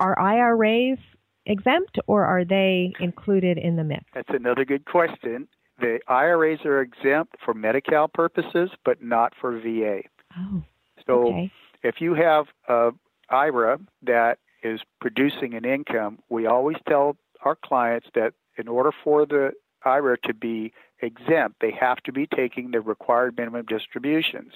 are 0.00 0.18
IRAs 0.18 0.98
exempt 1.46 1.98
or 2.06 2.24
are 2.24 2.44
they 2.44 2.92
included 3.00 3.56
in 3.58 3.76
the 3.76 3.84
mix? 3.84 4.04
That's 4.14 4.28
another 4.30 4.64
good 4.64 4.84
question. 4.84 5.48
The 5.80 6.00
IRAs 6.08 6.64
are 6.64 6.80
exempt 6.80 7.36
for 7.44 7.52
Medi-Cal 7.54 8.08
purposes, 8.08 8.70
but 8.84 9.02
not 9.02 9.32
for 9.40 9.58
VA. 9.58 10.02
Oh, 10.38 10.62
So 11.06 11.28
okay. 11.28 11.52
if 11.82 11.96
you 12.00 12.14
have 12.14 12.46
uh, 12.68 12.90
a 13.30 13.34
IRA 13.34 13.78
that 14.02 14.38
is 14.64 14.80
producing 15.00 15.54
an 15.54 15.64
income, 15.64 16.18
we 16.28 16.46
always 16.46 16.78
tell 16.88 17.16
our 17.44 17.54
clients 17.54 18.08
that 18.14 18.32
in 18.56 18.66
order 18.66 18.90
for 19.04 19.26
the 19.26 19.52
IRA 19.84 20.16
to 20.24 20.34
be 20.34 20.72
exempt, 21.00 21.56
they 21.60 21.70
have 21.70 21.98
to 21.98 22.12
be 22.12 22.26
taking 22.26 22.70
the 22.70 22.80
required 22.80 23.36
minimum 23.36 23.66
distributions. 23.66 24.54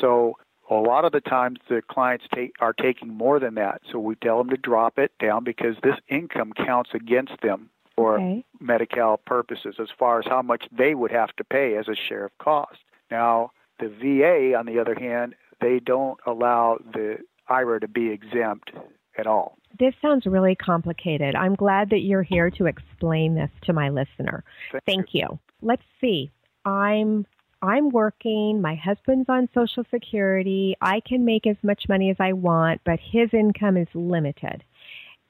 So 0.00 0.34
a 0.68 0.74
lot 0.74 1.04
of 1.04 1.12
the 1.12 1.20
times 1.20 1.60
the 1.68 1.80
clients 1.88 2.26
take, 2.34 2.52
are 2.60 2.72
taking 2.72 3.08
more 3.08 3.38
than 3.38 3.54
that. 3.54 3.80
So 3.90 3.98
we 3.98 4.16
tell 4.16 4.38
them 4.38 4.50
to 4.50 4.56
drop 4.56 4.98
it 4.98 5.12
down 5.18 5.44
because 5.44 5.76
this 5.82 5.96
income 6.08 6.52
counts 6.52 6.90
against 6.92 7.40
them 7.40 7.70
for 7.96 8.16
Okay. 8.16 8.44
Medi-Cal 8.60 9.18
purposes 9.18 9.76
as 9.80 9.88
far 9.96 10.18
as 10.18 10.26
how 10.26 10.42
much 10.42 10.66
they 10.76 10.94
would 10.94 11.10
have 11.10 11.34
to 11.36 11.44
pay 11.44 11.76
as 11.76 11.88
a 11.88 11.94
share 11.94 12.24
of 12.26 12.36
cost. 12.38 12.78
Now, 13.10 13.52
the 13.78 13.88
VA, 13.88 14.56
on 14.56 14.66
the 14.66 14.78
other 14.78 14.94
hand, 14.94 15.34
they 15.60 15.80
don't 15.80 16.18
allow 16.26 16.78
the 16.92 17.18
IRA 17.48 17.80
to 17.80 17.88
be 17.88 18.10
exempt 18.10 18.70
at 19.18 19.26
all. 19.26 19.58
This 19.78 19.94
sounds 20.00 20.26
really 20.26 20.54
complicated. 20.54 21.34
I'm 21.34 21.54
glad 21.54 21.90
that 21.90 22.00
you're 22.00 22.22
here 22.22 22.50
to 22.52 22.66
explain 22.66 23.34
this 23.34 23.50
to 23.62 23.72
my 23.72 23.90
listener. 23.90 24.44
Thank 24.86 25.08
you. 25.12 25.38
Let's 25.62 25.82
see. 26.00 26.30
I'm 26.64 27.26
I'm 27.60 27.90
working, 27.90 28.60
my 28.62 28.76
husband's 28.76 29.28
on 29.28 29.48
social 29.52 29.84
security. 29.90 30.76
I 30.80 31.00
can 31.00 31.24
make 31.24 31.46
as 31.46 31.56
much 31.62 31.88
money 31.88 32.08
as 32.10 32.16
I 32.20 32.32
want, 32.32 32.80
but 32.84 33.00
his 33.00 33.30
income 33.32 33.76
is 33.76 33.88
limited. 33.94 34.62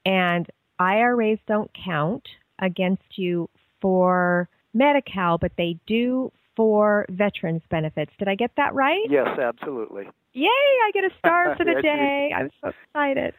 And 0.05 0.47
IRAs 0.77 1.39
don't 1.47 1.71
count 1.73 2.27
against 2.59 3.17
you 3.17 3.49
for 3.81 4.47
Medi-Cal, 4.73 5.39
but 5.39 5.53
they 5.57 5.79
do 5.87 6.31
for 6.55 7.05
veterans 7.09 7.63
benefits. 7.69 8.11
Did 8.19 8.27
I 8.27 8.35
get 8.35 8.51
that 8.57 8.73
right? 8.75 9.05
Yes, 9.09 9.39
absolutely. 9.39 10.07
Yay, 10.33 10.45
I 10.47 10.91
get 10.93 11.05
a 11.05 11.09
star 11.17 11.55
for 11.55 11.65
the 11.65 11.81
day. 11.81 12.31
I'm 12.35 12.51
so 12.61 12.71
excited. 12.85 13.33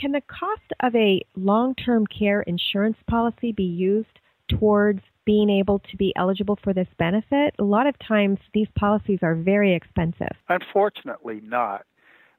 Can 0.00 0.12
the 0.12 0.22
cost 0.22 0.72
of 0.80 0.94
a 0.96 1.20
long 1.36 1.74
term 1.74 2.06
care 2.06 2.40
insurance 2.42 2.96
policy 3.06 3.52
be 3.52 3.64
used 3.64 4.18
towards 4.48 5.00
being 5.26 5.50
able 5.50 5.78
to 5.78 5.96
be 5.98 6.14
eligible 6.16 6.58
for 6.64 6.72
this 6.72 6.88
benefit? 6.98 7.54
A 7.58 7.64
lot 7.64 7.86
of 7.86 7.94
times 7.98 8.38
these 8.54 8.68
policies 8.78 9.18
are 9.22 9.34
very 9.34 9.74
expensive. 9.74 10.32
Unfortunately, 10.48 11.42
not. 11.44 11.84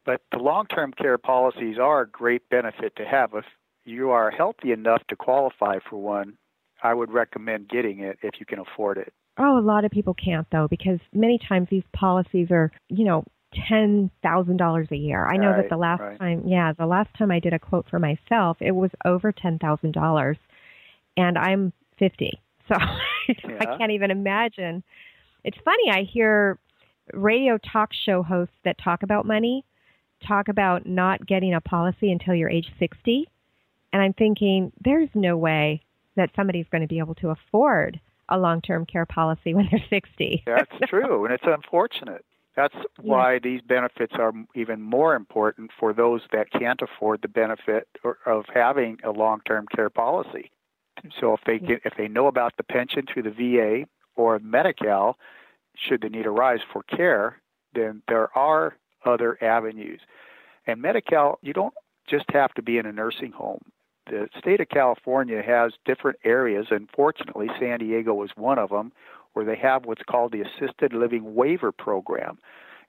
But 0.05 0.21
the 0.31 0.39
long 0.39 0.65
term 0.65 0.91
care 0.91 1.19
policies 1.19 1.77
are 1.77 2.01
a 2.01 2.09
great 2.09 2.49
benefit 2.49 2.95
to 2.95 3.05
have. 3.05 3.35
If 3.35 3.45
you 3.85 4.09
are 4.09 4.31
healthy 4.31 4.71
enough 4.71 5.03
to 5.09 5.15
qualify 5.15 5.77
for 5.87 5.97
one, 5.97 6.37
I 6.81 6.95
would 6.95 7.11
recommend 7.11 7.69
getting 7.69 7.99
it 7.99 8.17
if 8.23 8.39
you 8.39 8.45
can 8.47 8.57
afford 8.57 8.97
it. 8.97 9.13
Oh, 9.37 9.59
a 9.59 9.61
lot 9.61 9.85
of 9.85 9.91
people 9.91 10.15
can't 10.15 10.47
though 10.51 10.67
because 10.67 10.99
many 11.13 11.39
times 11.47 11.67
these 11.69 11.83
policies 11.93 12.47
are, 12.49 12.71
you 12.89 13.05
know, 13.05 13.23
ten 13.67 14.09
thousand 14.23 14.57
dollars 14.57 14.87
a 14.91 14.95
year. 14.95 15.27
I 15.27 15.37
know 15.37 15.55
that 15.55 15.69
the 15.69 15.77
last 15.77 16.01
right. 16.01 16.19
time, 16.19 16.43
yeah, 16.45 16.73
the 16.73 16.85
last 16.85 17.09
time 17.17 17.31
I 17.31 17.39
did 17.39 17.53
a 17.53 17.59
quote 17.59 17.85
for 17.89 17.99
myself, 17.99 18.57
it 18.59 18.71
was 18.71 18.91
over 19.05 19.31
ten 19.31 19.59
thousand 19.59 19.93
dollars, 19.93 20.37
and 21.17 21.37
I'm 21.37 21.73
fifty, 21.97 22.39
so 22.67 22.75
I 22.75 23.77
can't 23.77 23.91
even 23.91 24.11
imagine. 24.11 24.83
It's 25.43 25.57
funny. 25.65 25.89
I 25.91 26.03
hear 26.03 26.59
radio 27.13 27.57
talk 27.57 27.89
show 28.05 28.23
hosts 28.23 28.55
that 28.63 28.77
talk 28.83 29.03
about 29.03 29.25
money 29.25 29.65
talk 30.25 30.47
about 30.49 30.85
not 30.85 31.25
getting 31.25 31.53
a 31.53 31.61
policy 31.61 32.11
until 32.11 32.35
you're 32.35 32.49
age 32.49 32.71
sixty, 32.79 33.27
and 33.91 34.01
I'm 34.01 34.13
thinking 34.13 34.71
there's 34.83 35.09
no 35.13 35.37
way 35.37 35.81
that 36.15 36.29
somebody's 36.35 36.67
going 36.71 36.81
to 36.81 36.87
be 36.87 36.99
able 36.99 37.15
to 37.15 37.29
afford 37.29 37.99
a 38.29 38.37
long-term 38.37 38.85
care 38.85 39.05
policy 39.05 39.53
when 39.53 39.67
they're 39.69 39.83
60. 39.89 40.43
That's 40.45 40.71
true, 40.87 41.25
and 41.25 41.33
it's 41.33 41.43
unfortunate. 41.45 42.25
That's 42.55 42.75
why 42.99 43.39
these 43.39 43.61
benefits 43.61 44.13
are 44.19 44.33
even 44.55 44.81
more 44.81 45.15
important 45.15 45.71
for 45.79 45.93
those 45.93 46.21
that 46.33 46.51
can't 46.51 46.81
afford 46.81 47.21
the 47.21 47.29
benefit 47.29 47.87
of 48.25 48.45
having 48.53 48.99
a 49.03 49.11
long-term 49.11 49.67
care 49.73 49.89
policy. 49.89 50.51
So 51.19 51.33
if 51.33 51.41
they 51.45 51.59
get, 51.59 51.81
if 51.85 51.93
they 51.97 52.07
know 52.07 52.27
about 52.27 52.57
the 52.57 52.63
pension 52.63 53.05
through 53.05 53.23
the 53.23 53.31
VA 53.31 53.87
or 54.15 54.37
Medi-Cal, 54.39 55.17
should 55.75 56.01
the 56.01 56.09
need 56.09 56.25
arise 56.25 56.59
for 56.71 56.83
care, 56.83 57.41
then 57.73 58.01
there 58.07 58.35
are 58.37 58.75
other 59.05 59.37
avenues. 59.41 60.01
And 60.67 60.81
Medi-Cal, 60.81 61.39
you 61.41 61.53
don't 61.53 61.73
just 62.07 62.25
have 62.31 62.53
to 62.55 62.61
be 62.61 62.77
in 62.77 62.85
a 62.85 62.91
nursing 62.91 63.31
home. 63.31 63.61
The 64.07 64.27
state 64.37 64.59
of 64.59 64.67
California 64.67 65.41
has 65.41 65.71
different 65.85 66.19
areas, 66.25 66.67
and 66.69 66.89
fortunately, 66.93 67.49
San 67.59 67.79
Diego 67.79 68.21
is 68.23 68.31
one 68.35 68.59
of 68.59 68.69
them, 68.69 68.91
where 69.33 69.45
they 69.45 69.55
have 69.55 69.85
what's 69.85 70.03
called 70.09 70.31
the 70.31 70.41
Assisted 70.41 70.93
Living 70.93 71.35
Waiver 71.35 71.71
Program. 71.71 72.37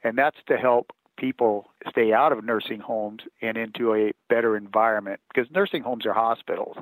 And 0.04 0.18
that's 0.18 0.38
to 0.48 0.56
help 0.56 0.92
people 1.16 1.70
stay 1.88 2.12
out 2.12 2.32
of 2.32 2.44
nursing 2.44 2.80
homes 2.80 3.20
and 3.40 3.56
into 3.56 3.94
a 3.94 4.12
better 4.28 4.56
environment 4.56 5.20
because 5.32 5.50
nursing 5.52 5.82
homes 5.82 6.06
are 6.06 6.12
hospitals. 6.12 6.76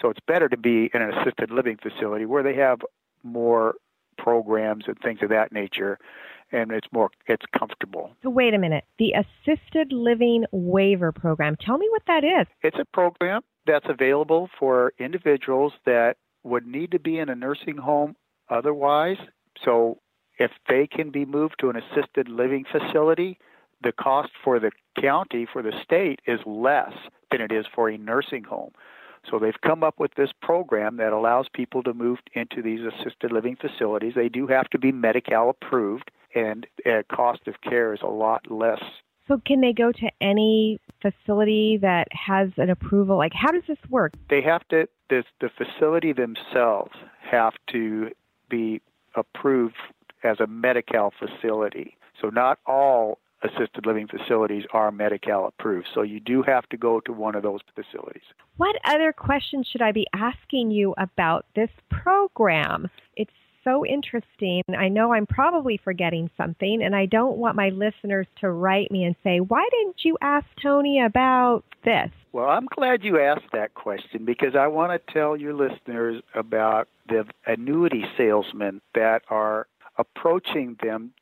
So 0.00 0.08
it's 0.08 0.20
better 0.26 0.48
to 0.48 0.56
be 0.56 0.90
in 0.94 1.02
an 1.02 1.12
assisted 1.12 1.50
living 1.50 1.76
facility 1.76 2.24
where 2.24 2.42
they 2.42 2.54
have 2.54 2.80
more 3.22 3.74
programs 4.16 4.84
and 4.86 4.96
things 4.98 5.20
of 5.22 5.30
that 5.30 5.52
nature 5.52 5.98
and 6.52 6.72
it's 6.72 6.88
more 6.92 7.10
it's 7.26 7.44
comfortable. 7.56 8.10
So 8.22 8.30
wait 8.30 8.54
a 8.54 8.58
minute. 8.58 8.84
The 8.98 9.12
assisted 9.12 9.92
living 9.92 10.44
waiver 10.52 11.12
program. 11.12 11.56
Tell 11.56 11.78
me 11.78 11.88
what 11.90 12.02
that 12.06 12.24
is. 12.24 12.46
It's 12.62 12.78
a 12.78 12.84
program 12.84 13.42
that's 13.66 13.86
available 13.88 14.50
for 14.58 14.92
individuals 14.98 15.72
that 15.86 16.16
would 16.42 16.66
need 16.66 16.90
to 16.92 16.98
be 16.98 17.18
in 17.18 17.28
a 17.28 17.34
nursing 17.34 17.76
home 17.76 18.16
otherwise. 18.50 19.16
So 19.64 19.98
if 20.38 20.50
they 20.68 20.86
can 20.86 21.10
be 21.10 21.24
moved 21.24 21.56
to 21.60 21.70
an 21.70 21.76
assisted 21.76 22.28
living 22.28 22.64
facility, 22.70 23.38
the 23.82 23.92
cost 23.92 24.30
for 24.42 24.58
the 24.58 24.72
county, 25.00 25.46
for 25.50 25.62
the 25.62 25.72
state, 25.82 26.20
is 26.26 26.40
less 26.44 26.92
than 27.30 27.40
it 27.40 27.52
is 27.52 27.66
for 27.74 27.88
a 27.88 27.96
nursing 27.96 28.44
home. 28.44 28.72
So 29.30 29.38
they've 29.38 29.60
come 29.60 29.82
up 29.82 29.98
with 29.98 30.14
this 30.14 30.30
program 30.40 30.96
that 30.96 31.12
allows 31.12 31.46
people 31.52 31.82
to 31.82 31.92
move 31.92 32.18
into 32.32 32.62
these 32.62 32.80
assisted 32.80 33.32
living 33.32 33.56
facilities. 33.56 34.14
They 34.14 34.28
do 34.28 34.46
have 34.46 34.68
to 34.70 34.78
be 34.78 34.92
Medi-Cal 34.92 35.50
approved, 35.50 36.10
and 36.34 36.66
uh, 36.86 37.02
cost 37.14 37.46
of 37.46 37.60
care 37.60 37.92
is 37.92 38.00
a 38.02 38.06
lot 38.06 38.50
less 38.50 38.82
So 39.28 39.40
can 39.44 39.60
they 39.60 39.72
go 39.72 39.92
to 39.92 40.10
any 40.20 40.80
facility 41.02 41.78
that 41.82 42.08
has 42.12 42.50
an 42.56 42.70
approval? 42.70 43.16
Like 43.16 43.32
how 43.34 43.50
does 43.50 43.64
this 43.68 43.78
work? 43.88 44.14
they 44.28 44.42
have 44.42 44.66
to 44.68 44.86
this, 45.10 45.24
the 45.40 45.50
facility 45.50 46.12
themselves 46.12 46.92
have 47.30 47.54
to 47.72 48.10
be 48.50 48.82
approved 49.14 49.76
as 50.22 50.40
a 50.40 50.46
Medi-Cal 50.46 51.12
facility. 51.18 51.96
So 52.20 52.28
not 52.28 52.58
all 52.66 53.18
assisted 53.42 53.86
living 53.86 54.06
facilities 54.06 54.64
are 54.72 54.92
Medi-Cal 54.92 55.46
approved. 55.46 55.88
So 55.94 56.02
you 56.02 56.20
do 56.20 56.42
have 56.42 56.68
to 56.68 56.76
go 56.76 57.00
to 57.00 57.12
one 57.12 57.34
of 57.34 57.42
those 57.42 57.60
facilities. 57.74 58.22
What 58.58 58.76
other 58.84 59.14
questions 59.14 59.66
should 59.66 59.80
I 59.80 59.92
be 59.92 60.06
asking 60.14 60.70
you 60.70 60.94
about 60.98 61.46
this 61.54 61.70
program? 61.90 62.90
It's 63.16 63.30
so 63.64 63.84
interesting. 63.84 64.62
I 64.76 64.88
know 64.88 65.12
I'm 65.12 65.26
probably 65.26 65.80
forgetting 65.82 66.30
something, 66.36 66.82
and 66.82 66.94
I 66.94 67.06
don't 67.06 67.36
want 67.36 67.56
my 67.56 67.70
listeners 67.70 68.26
to 68.40 68.50
write 68.50 68.90
me 68.90 69.04
and 69.04 69.14
say, 69.22 69.40
Why 69.40 69.68
didn't 69.70 70.04
you 70.04 70.16
ask 70.20 70.46
Tony 70.62 71.00
about 71.00 71.64
this? 71.84 72.10
Well, 72.32 72.48
I'm 72.48 72.66
glad 72.66 73.02
you 73.04 73.18
asked 73.20 73.52
that 73.52 73.74
question 73.74 74.24
because 74.24 74.54
I 74.54 74.68
want 74.68 74.92
to 74.92 75.12
tell 75.12 75.36
your 75.36 75.54
listeners 75.54 76.22
about 76.34 76.88
the 77.08 77.26
annuity 77.46 78.04
salesmen 78.16 78.80
that 78.94 79.22
are 79.28 79.66
approaching 79.98 80.76
them 80.82 81.12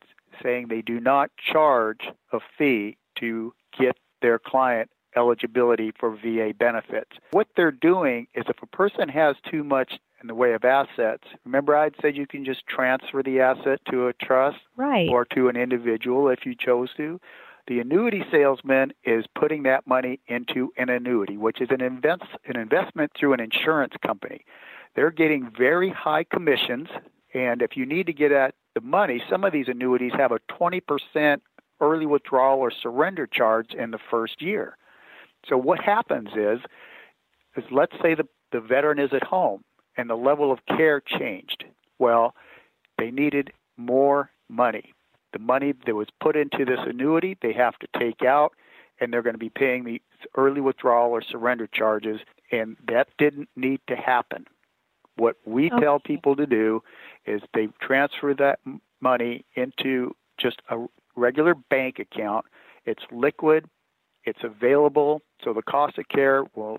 saying 0.43 0.69
they 0.69 0.83
do 0.83 1.01
not 1.01 1.31
charge 1.37 2.09
a 2.33 2.41
fee 2.57 2.97
to 3.17 3.53
get 3.79 3.97
their 4.21 4.39
client 4.39 4.91
eligibility 5.19 5.93
for 5.99 6.17
VA 6.17 6.53
benefits. 6.59 7.11
What 7.33 7.49
they're 7.57 7.71
doing 7.73 8.27
is 8.35 8.45
if 8.49 8.63
a 8.63 8.67
person 8.67 9.09
has 9.09 9.37
too 9.51 9.65
much 9.65 9.99
in 10.21 10.27
the 10.29 10.35
way 10.35 10.53
of 10.55 10.65
assets, 10.65 11.25
remember 11.45 11.77
I'd 11.77 11.95
said 12.01 12.17
you 12.17 12.27
can 12.27 12.45
just 12.45 12.67
transfer 12.67 13.23
the 13.23 13.41
asset 13.41 13.81
to 13.91 14.07
a 14.09 14.13
trust 14.15 14.59
Right. 14.77 15.09
or 15.11 15.25
to 15.35 15.49
an 15.49 15.57
individual 15.57 16.29
if 16.29 16.47
you 16.47 16.55
chose 16.55 16.91
to. 16.97 17.21
The 17.67 17.81
annuity 17.81 18.25
salesman 18.31 18.93
is 19.05 19.27
putting 19.35 19.65
that 19.65 19.87
money 19.87 20.21
into 20.27 20.73
an 20.79 20.89
annuity, 20.89 21.37
which 21.37 21.61
is 21.61 21.69
an, 21.71 21.83
invest, 21.83 22.23
an 22.47 22.57
investment 22.57 23.13
through 23.19 23.35
an 23.35 23.41
insurance 23.41 23.93
company. 24.05 24.45
They're 24.97 25.11
getting 25.11 25.51
very 25.57 25.91
high 25.91 26.25
commissions, 26.25 26.89
and 27.35 27.61
if 27.61 27.77
you 27.77 27.85
need 27.85 28.07
to 28.07 28.13
get 28.15 28.33
at 28.33 28.55
the 28.75 28.81
money, 28.81 29.23
some 29.29 29.45
of 29.45 29.53
these 29.53 29.69
annuities 29.69 30.13
have 30.15 30.33
a 30.33 30.41
20% 30.51 31.41
early 31.81 32.07
withdrawal 32.07 32.59
or 32.59 32.71
surrender 32.73 33.27
charge 33.27 33.73
in 33.75 33.91
the 33.93 33.99
first 34.11 34.41
year. 34.43 34.77
So 35.47 35.57
what 35.57 35.81
happens 35.81 36.31
is, 36.37 36.61
is 37.57 37.65
let's 37.71 37.95
say 38.03 38.15
the, 38.15 38.27
the 38.53 38.61
veteran 38.61 38.99
is 38.99 39.11
at 39.13 39.25
home 39.25 39.65
and 39.97 40.09
the 40.09 40.17
level 40.17 40.53
of 40.53 40.65
care 40.67 41.01
changed. 41.01 41.65
Well, 41.99 42.35
they 42.99 43.11
needed 43.11 43.53
more 43.77 44.31
money. 44.49 44.93
The 45.33 45.39
money 45.39 45.75
that 45.87 45.95
was 45.95 46.09
put 46.21 46.37
into 46.37 46.65
this 46.65 46.81
annuity, 46.87 47.37
they 47.43 47.53
have 47.53 47.79
to 47.81 47.89
take 47.99 48.23
out, 48.23 48.53
and 49.01 49.13
they're 49.13 49.23
going 49.23 49.35
to 49.35 49.39
be 49.39 49.51
paying 49.51 49.85
the 49.85 50.01
early 50.37 50.61
withdrawal 50.61 51.11
or 51.13 51.23
surrender 51.23 51.67
charges, 51.67 52.21
and 52.51 52.77
that 52.87 53.09
didn't 53.19 53.49
need 53.55 53.81
to 53.89 53.97
happen. 53.97 54.47
What 55.17 55.37
we 55.45 55.69
tell 55.69 55.99
people 55.99 56.37
to 56.37 56.47
do 56.47 56.83
is 57.27 57.43
they 57.53 57.69
transfer 57.81 58.35
that 58.35 58.61
money 59.01 59.45
into 59.55 60.15
just 60.39 60.63
a 60.71 60.87
regular 61.17 61.55
bank 61.55 61.99
account. 61.99 62.47
It's 62.85 63.03
liquid, 63.11 63.67
it's 64.25 64.45
available, 64.45 65.23
so 65.43 65.53
the 65.53 65.63
cost 65.63 65.99
of 65.99 66.09
care 66.09 66.45
will 66.55 66.79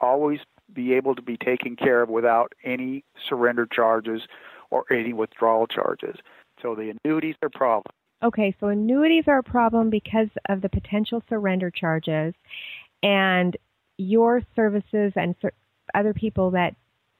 always 0.00 0.40
be 0.72 0.94
able 0.94 1.14
to 1.14 1.22
be 1.22 1.36
taken 1.36 1.76
care 1.76 2.02
of 2.02 2.08
without 2.08 2.52
any 2.64 3.04
surrender 3.28 3.66
charges 3.66 4.22
or 4.70 4.84
any 4.90 5.12
withdrawal 5.12 5.66
charges. 5.66 6.16
So 6.60 6.74
the 6.74 6.94
annuities 7.04 7.36
are 7.42 7.46
a 7.46 7.50
problem. 7.50 7.92
Okay, 8.22 8.54
so 8.60 8.68
annuities 8.68 9.24
are 9.26 9.38
a 9.38 9.42
problem 9.42 9.90
because 9.90 10.28
of 10.48 10.62
the 10.62 10.68
potential 10.68 11.22
surrender 11.28 11.70
charges, 11.70 12.34
and 13.02 13.56
your 13.98 14.42
services 14.54 15.12
and 15.16 15.34
other 15.94 16.14
people 16.14 16.52
that 16.52 16.74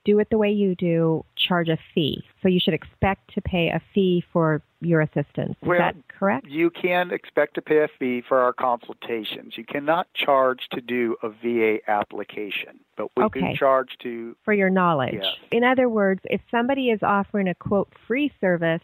do 0.04 0.18
it 0.18 0.28
the 0.30 0.38
way 0.38 0.50
you 0.50 0.74
do 0.74 1.24
charge 1.36 1.68
a 1.68 1.78
fee. 1.94 2.22
So 2.40 2.48
you 2.48 2.60
should 2.60 2.74
expect 2.74 3.34
to 3.34 3.40
pay 3.40 3.68
a 3.68 3.80
fee 3.94 4.24
for 4.32 4.62
your 4.82 5.00
assistance. 5.00 5.56
Is 5.62 5.68
well, 5.68 5.78
that 5.78 5.96
correct? 6.08 6.46
You 6.46 6.70
can 6.70 7.12
expect 7.12 7.54
to 7.54 7.62
pay 7.62 7.78
a 7.78 7.88
fee 7.98 8.22
for 8.26 8.40
our 8.40 8.52
consultations. 8.52 9.56
You 9.56 9.64
cannot 9.64 10.12
charge 10.14 10.68
to 10.72 10.80
do 10.80 11.16
a 11.22 11.28
VA 11.28 11.78
application, 11.88 12.80
but 12.96 13.08
we 13.16 13.24
okay. 13.24 13.40
can 13.40 13.56
charge 13.56 13.96
to 14.02 14.36
for 14.44 14.52
your 14.52 14.70
knowledge. 14.70 15.20
Yes. 15.22 15.34
In 15.50 15.64
other 15.64 15.88
words, 15.88 16.20
if 16.24 16.40
somebody 16.50 16.90
is 16.90 17.00
offering 17.02 17.48
a 17.48 17.54
quote 17.54 17.92
free 18.06 18.32
service, 18.40 18.82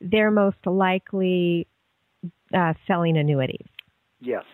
they're 0.00 0.30
most 0.30 0.64
likely 0.66 1.66
uh, 2.54 2.74
selling 2.86 3.16
annuities. 3.16 3.66
Yes. 4.20 4.44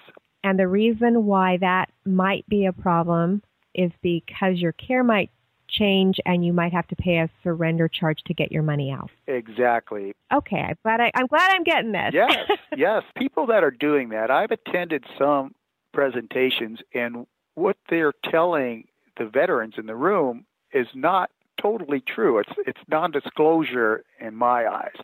And 0.45 0.59
the 0.59 0.69
reason 0.69 1.27
why 1.27 1.59
that 1.59 1.91
might 2.05 2.49
be 2.49 2.67
a 2.67 2.73
problem 2.73 3.43
is 3.75 3.91
because 4.03 4.57
your 4.57 4.73
care 4.73 5.05
might 5.05 5.31
change 5.69 6.21
and 6.27 6.45
you 6.45 6.53
might 6.53 6.73
have 6.73 6.87
to 6.89 6.97
pay 6.97 7.19
a 7.19 7.31
surrender 7.43 7.89
charge 7.89 8.23
to 8.25 8.35
get 8.35 8.51
your 8.51 8.63
money 8.63 8.91
out. 8.91 9.11
Exactly. 9.27 10.15
Okay, 10.33 10.61
I'm 10.61 10.77
glad 10.83 11.01
I, 11.01 11.11
I'm 11.15 11.27
glad 11.27 11.51
I'm 11.51 11.65
getting 11.65 11.93
this. 11.93 12.11
Yes, 12.13 12.51
yes. 12.77 13.03
People 13.17 13.47
that 13.47 13.63
are 13.63 13.71
doing 13.71 14.11
that, 14.11 14.31
I've 14.31 14.51
attended 14.51 15.05
some 15.17 15.55
presentations, 15.93 16.81
and 16.95 17.27
what 17.55 17.77
they're 17.89 18.13
telling 18.25 18.89
the 19.17 19.27
veterans 19.27 19.75
in 19.79 19.87
the 19.87 19.97
room 19.97 20.47
is 20.73 20.89
not 20.95 21.31
totally 21.61 22.01
true. 22.01 22.39
It's 22.39 22.53
it's 22.67 22.81
non-disclosure 22.89 24.05
in 24.21 24.35
my 24.35 24.67
eyes. 24.67 24.97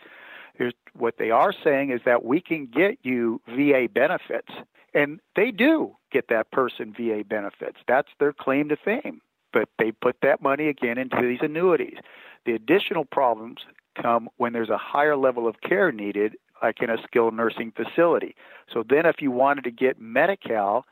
There's, 0.59 0.75
what 0.97 1.19
they 1.19 1.31
are 1.31 1.53
saying 1.53 1.91
is 1.91 2.01
that 2.05 2.25
we 2.25 2.41
can 2.41 2.67
get 2.67 2.99
you 3.03 3.41
VA 3.49 3.89
benefits, 3.93 4.53
and 4.95 5.21
they 5.35 5.51
do 5.51 5.97
get 6.13 6.29
that 6.29 6.51
person 6.53 6.95
VA 6.97 7.25
benefits. 7.27 7.79
That's 7.89 8.11
their 8.21 8.33
claim 8.33 8.69
to 8.69 8.77
fame 8.77 9.21
but 9.55 9.69
they 9.79 9.93
put 9.93 10.17
that 10.21 10.43
money 10.43 10.69
again 10.69 10.99
into 10.99 11.23
these 11.23 11.39
annuities. 11.41 11.97
The 12.45 12.53
additional 12.53 13.07
problems 13.07 13.61
come 14.01 14.29
when 14.37 14.53
there's 14.53 14.69
a 14.69 14.77
higher 14.77 15.17
level 15.17 15.49
of 15.49 15.61
care 15.63 15.93
needed, 15.93 16.35
like 16.63 16.83
in 16.83 16.91
a 16.91 16.99
skilled 17.05 17.35
nursing 17.35 17.73
facility. 17.73 18.35
So 18.71 18.85
then, 18.87 19.07
if 19.07 19.23
you 19.23 19.31
wanted 19.31 19.65
to 19.65 19.71
get 19.71 20.01
Medi 20.01 20.37
Cal, 20.37 20.85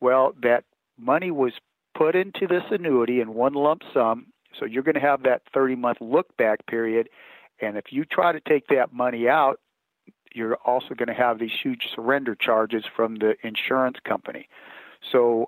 well, 0.00 0.32
that 0.42 0.64
money 0.96 1.30
was 1.30 1.52
put 1.94 2.14
into 2.14 2.46
this 2.46 2.62
annuity 2.70 3.20
in 3.20 3.34
one 3.34 3.54
lump 3.54 3.82
sum. 3.92 4.28
So 4.58 4.64
you're 4.64 4.82
going 4.82 4.94
to 4.94 5.00
have 5.00 5.24
that 5.24 5.42
30 5.52 5.76
month 5.76 5.98
look 6.00 6.34
back 6.36 6.66
period. 6.66 7.08
And 7.60 7.76
if 7.76 7.86
you 7.92 8.04
try 8.04 8.32
to 8.32 8.40
take 8.40 8.68
that 8.68 8.92
money 8.92 9.28
out, 9.28 9.60
you're 10.32 10.56
also 10.64 10.94
going 10.94 11.08
to 11.08 11.14
have 11.14 11.38
these 11.38 11.52
huge 11.62 11.88
surrender 11.94 12.34
charges 12.34 12.84
from 12.96 13.16
the 13.16 13.34
insurance 13.42 13.98
company. 14.04 14.48
So 15.10 15.46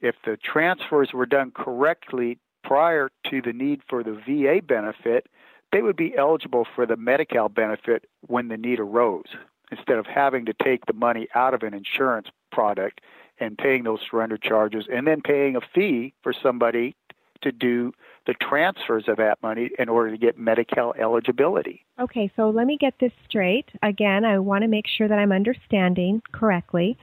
if 0.00 0.16
the 0.24 0.36
transfers 0.36 1.12
were 1.12 1.26
done 1.26 1.50
correctly 1.50 2.38
prior 2.64 3.10
to 3.30 3.40
the 3.42 3.52
need 3.52 3.82
for 3.88 4.02
the 4.02 4.12
VA 4.26 4.60
benefit, 4.62 5.26
they 5.72 5.82
would 5.82 5.96
be 5.96 6.16
eligible 6.16 6.66
for 6.74 6.86
the 6.86 6.96
Medi-Cal 6.96 7.48
benefit 7.48 8.04
when 8.26 8.48
the 8.48 8.56
need 8.56 8.80
arose, 8.80 9.26
instead 9.70 9.98
of 9.98 10.06
having 10.06 10.46
to 10.46 10.54
take 10.62 10.86
the 10.86 10.92
money 10.92 11.28
out 11.34 11.54
of 11.54 11.62
an 11.62 11.74
insurance 11.74 12.28
product 12.50 13.00
and 13.40 13.56
paying 13.56 13.84
those 13.84 14.00
surrender 14.10 14.36
charges 14.36 14.86
and 14.92 15.06
then 15.06 15.20
paying 15.20 15.56
a 15.56 15.60
fee 15.74 16.14
for 16.22 16.32
somebody 16.32 16.96
to 17.40 17.52
do 17.52 17.92
the 18.26 18.34
transfers 18.34 19.04
of 19.08 19.16
that 19.16 19.38
money 19.42 19.70
in 19.78 19.88
order 19.88 20.10
to 20.10 20.18
get 20.18 20.38
Medi-Cal 20.38 20.92
eligibility. 20.98 21.84
Okay, 22.00 22.30
so 22.36 22.50
let 22.50 22.66
me 22.66 22.76
get 22.76 22.94
this 22.98 23.12
straight. 23.28 23.66
Again, 23.82 24.24
I 24.24 24.38
want 24.38 24.62
to 24.62 24.68
make 24.68 24.86
sure 24.86 25.08
that 25.08 25.18
I'm 25.18 25.32
understanding 25.32 26.20
correctly. 26.32 26.98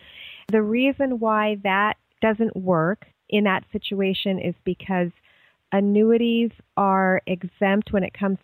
The 0.52 0.62
reason 0.62 1.20
why 1.20 1.58
that 1.64 1.98
doesn't 2.22 2.56
work 2.56 3.06
in 3.30 3.44
that 3.46 3.64
situation 3.72 4.40
is 4.40 4.56
because 4.64 5.12
annuities 5.72 6.52
are 6.78 7.22
exempt 7.28 7.92
when 7.92 8.04
it 8.04 8.14
comes 8.14 8.38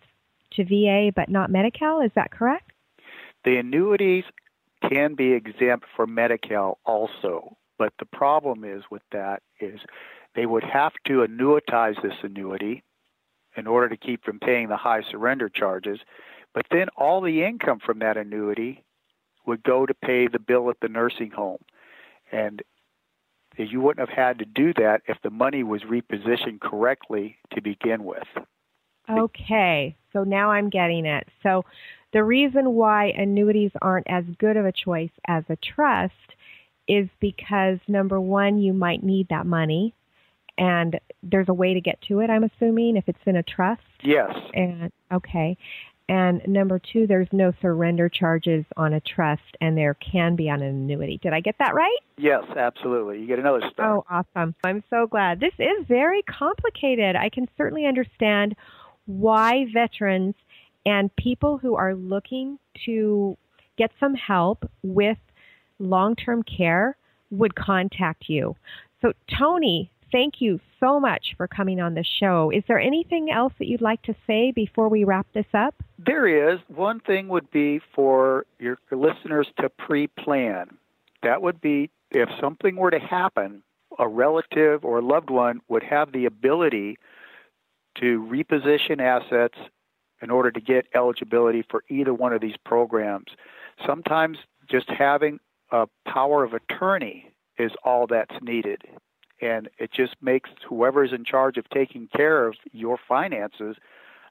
to 0.52 0.64
VA 0.64 1.12
but 1.14 1.28
not 1.28 1.50
Medi-Cal. 1.50 2.00
Is 2.00 2.10
that 2.14 2.30
correct? 2.30 2.72
The 3.44 3.56
annuities 3.56 4.24
can 4.88 5.14
be 5.14 5.32
exempt 5.32 5.86
for 5.96 6.06
Medi-Cal 6.06 6.78
also, 6.84 7.56
but 7.78 7.92
the 7.98 8.06
problem 8.06 8.64
is 8.64 8.82
with 8.90 9.02
that 9.12 9.42
is 9.60 9.80
they 10.34 10.46
would 10.46 10.64
have 10.64 10.92
to 11.06 11.26
annuitize 11.26 12.00
this 12.02 12.14
annuity 12.22 12.82
in 13.56 13.66
order 13.66 13.88
to 13.88 13.96
keep 13.96 14.24
from 14.24 14.38
paying 14.38 14.68
the 14.68 14.76
high 14.76 15.02
surrender 15.10 15.48
charges, 15.48 16.00
but 16.54 16.66
then 16.70 16.88
all 16.96 17.20
the 17.20 17.44
income 17.44 17.78
from 17.84 17.98
that 18.00 18.16
annuity 18.16 18.82
would 19.46 19.62
go 19.62 19.86
to 19.86 19.94
pay 19.94 20.28
the 20.28 20.38
bill 20.38 20.70
at 20.70 20.76
the 20.80 20.88
nursing 20.88 21.30
home. 21.30 21.62
And 22.30 22.62
you 23.56 23.80
wouldn't 23.80 24.08
have 24.08 24.16
had 24.16 24.38
to 24.38 24.44
do 24.44 24.72
that 24.74 25.02
if 25.06 25.18
the 25.22 25.30
money 25.30 25.62
was 25.62 25.82
repositioned 25.82 26.60
correctly 26.60 27.38
to 27.54 27.60
begin 27.60 28.04
with. 28.04 28.26
Okay, 29.10 29.96
so 30.12 30.24
now 30.24 30.50
I'm 30.50 30.70
getting 30.70 31.06
it. 31.06 31.26
So 31.42 31.64
the 32.12 32.22
reason 32.22 32.72
why 32.74 33.06
annuities 33.06 33.72
aren't 33.80 34.08
as 34.08 34.24
good 34.38 34.56
of 34.56 34.64
a 34.64 34.72
choice 34.72 35.10
as 35.26 35.44
a 35.48 35.56
trust 35.56 36.14
is 36.88 37.08
because 37.20 37.78
number 37.88 38.20
one, 38.20 38.58
you 38.58 38.72
might 38.72 39.02
need 39.02 39.28
that 39.28 39.46
money, 39.46 39.94
and 40.58 40.98
there's 41.22 41.48
a 41.48 41.54
way 41.54 41.74
to 41.74 41.80
get 41.80 42.00
to 42.02 42.20
it. 42.20 42.30
I'm 42.30 42.44
assuming 42.44 42.96
if 42.96 43.04
it's 43.08 43.18
in 43.26 43.36
a 43.36 43.42
trust. 43.42 43.82
Yes. 44.02 44.30
And 44.54 44.92
okay, 45.12 45.56
and 46.12 46.46
number 46.46 46.78
two, 46.78 47.06
there's 47.06 47.28
no 47.32 47.54
surrender 47.62 48.10
charges 48.10 48.66
on 48.76 48.92
a 48.92 49.00
trust, 49.00 49.56
and 49.62 49.78
there 49.78 49.94
can 49.94 50.36
be 50.36 50.50
on 50.50 50.60
an 50.60 50.68
annuity. 50.68 51.18
Did 51.22 51.32
I 51.32 51.40
get 51.40 51.54
that 51.58 51.74
right? 51.74 51.96
Yes, 52.18 52.44
absolutely. 52.54 53.20
You 53.20 53.26
get 53.26 53.38
another 53.38 53.62
star. 53.72 53.96
Oh, 53.96 54.04
awesome. 54.10 54.54
I'm 54.62 54.84
so 54.90 55.06
glad. 55.06 55.40
This 55.40 55.54
is 55.58 55.86
very 55.88 56.20
complicated. 56.24 57.16
I 57.16 57.30
can 57.30 57.48
certainly 57.56 57.86
understand 57.86 58.56
why 59.06 59.64
veterans 59.72 60.34
and 60.84 61.08
people 61.16 61.56
who 61.56 61.76
are 61.76 61.94
looking 61.94 62.58
to 62.84 63.38
get 63.78 63.90
some 63.98 64.14
help 64.14 64.70
with 64.82 65.16
long 65.78 66.14
term 66.14 66.42
care 66.42 66.94
would 67.30 67.54
contact 67.54 68.24
you. 68.28 68.54
So, 69.00 69.14
Tony, 69.38 69.90
thank 70.12 70.40
you 70.40 70.60
so 70.78 71.00
much 71.00 71.34
for 71.36 71.48
coming 71.48 71.80
on 71.80 71.94
the 71.94 72.04
show. 72.04 72.52
Is 72.54 72.62
there 72.68 72.78
anything 72.78 73.30
else 73.30 73.52
that 73.58 73.66
you'd 73.66 73.80
like 73.80 74.02
to 74.02 74.14
say 74.26 74.52
before 74.52 74.88
we 74.88 75.04
wrap 75.04 75.26
this 75.32 75.46
up? 75.54 75.74
There 75.98 76.52
is. 76.52 76.60
One 76.68 77.00
thing 77.00 77.28
would 77.28 77.50
be 77.50 77.80
for 77.94 78.46
your 78.58 78.78
listeners 78.90 79.48
to 79.58 79.68
pre 79.70 80.06
plan. 80.06 80.76
That 81.22 81.42
would 81.42 81.60
be 81.60 81.90
if 82.10 82.28
something 82.40 82.76
were 82.76 82.90
to 82.90 82.98
happen, 82.98 83.62
a 83.98 84.06
relative 84.06 84.84
or 84.84 84.98
a 84.98 85.02
loved 85.02 85.30
one 85.30 85.60
would 85.68 85.82
have 85.82 86.12
the 86.12 86.26
ability 86.26 86.98
to 88.00 88.22
reposition 88.22 89.00
assets 89.00 89.58
in 90.20 90.30
order 90.30 90.50
to 90.50 90.60
get 90.60 90.86
eligibility 90.94 91.64
for 91.68 91.82
either 91.88 92.14
one 92.14 92.32
of 92.32 92.40
these 92.40 92.56
programs. 92.64 93.32
Sometimes 93.84 94.38
just 94.70 94.88
having 94.88 95.40
a 95.70 95.88
power 96.06 96.44
of 96.44 96.54
attorney 96.54 97.32
is 97.58 97.72
all 97.84 98.06
that's 98.06 98.34
needed 98.40 98.82
and 99.42 99.68
it 99.78 99.90
just 99.92 100.14
makes 100.22 100.48
whoever's 100.66 101.12
in 101.12 101.24
charge 101.24 101.58
of 101.58 101.68
taking 101.70 102.08
care 102.16 102.46
of 102.46 102.54
your 102.72 102.98
finances 103.08 103.76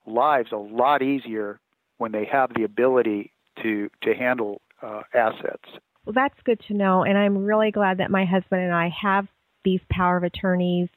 lives 0.08 0.52
a 0.52 0.58
lot 0.58 1.04
easier 1.04 1.60
when 1.98 2.12
they 2.12 2.26
have 2.26 2.52
the 2.56 2.64
ability 2.64 3.32
to 3.62 3.90
to 4.02 4.16
handle 4.16 4.62
uh, 4.82 5.02
assets. 5.14 5.66
Well, 6.06 6.14
that's 6.14 6.42
good 6.44 6.60
to 6.68 6.74
know, 6.74 7.04
and 7.04 7.18
I'm 7.18 7.38
really 7.38 7.70
glad 7.70 8.00
that 8.00 8.10
my 8.10 8.26
husband 8.26 8.64
and 8.64 8.74
I 8.74 8.90
have 8.90 9.28
these 9.64 9.82
power 9.92 10.18
of 10.18 10.24
attorneys. 10.24 10.90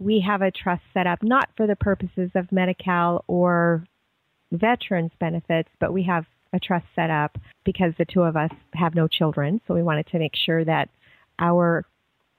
We 0.00 0.24
have 0.26 0.42
a 0.42 0.50
trust 0.50 0.82
set 0.92 1.06
up 1.06 1.22
not 1.22 1.50
for 1.56 1.68
the 1.68 1.76
purposes 1.76 2.30
of 2.34 2.50
Medi-Cal 2.50 3.24
or 3.28 3.84
veterans 4.50 5.12
benefits, 5.20 5.68
but 5.78 5.92
we 5.92 6.02
have 6.04 6.24
a 6.52 6.58
trust 6.58 6.86
set 6.96 7.10
up 7.10 7.38
because 7.64 7.92
the 7.96 8.04
two 8.04 8.22
of 8.22 8.36
us 8.36 8.50
have 8.74 8.96
no 8.96 9.06
children, 9.06 9.60
so 9.68 9.74
we 9.74 9.84
wanted 9.84 10.08
to 10.08 10.18
make 10.18 10.34
sure 10.34 10.64
that 10.64 10.88
our 11.38 11.84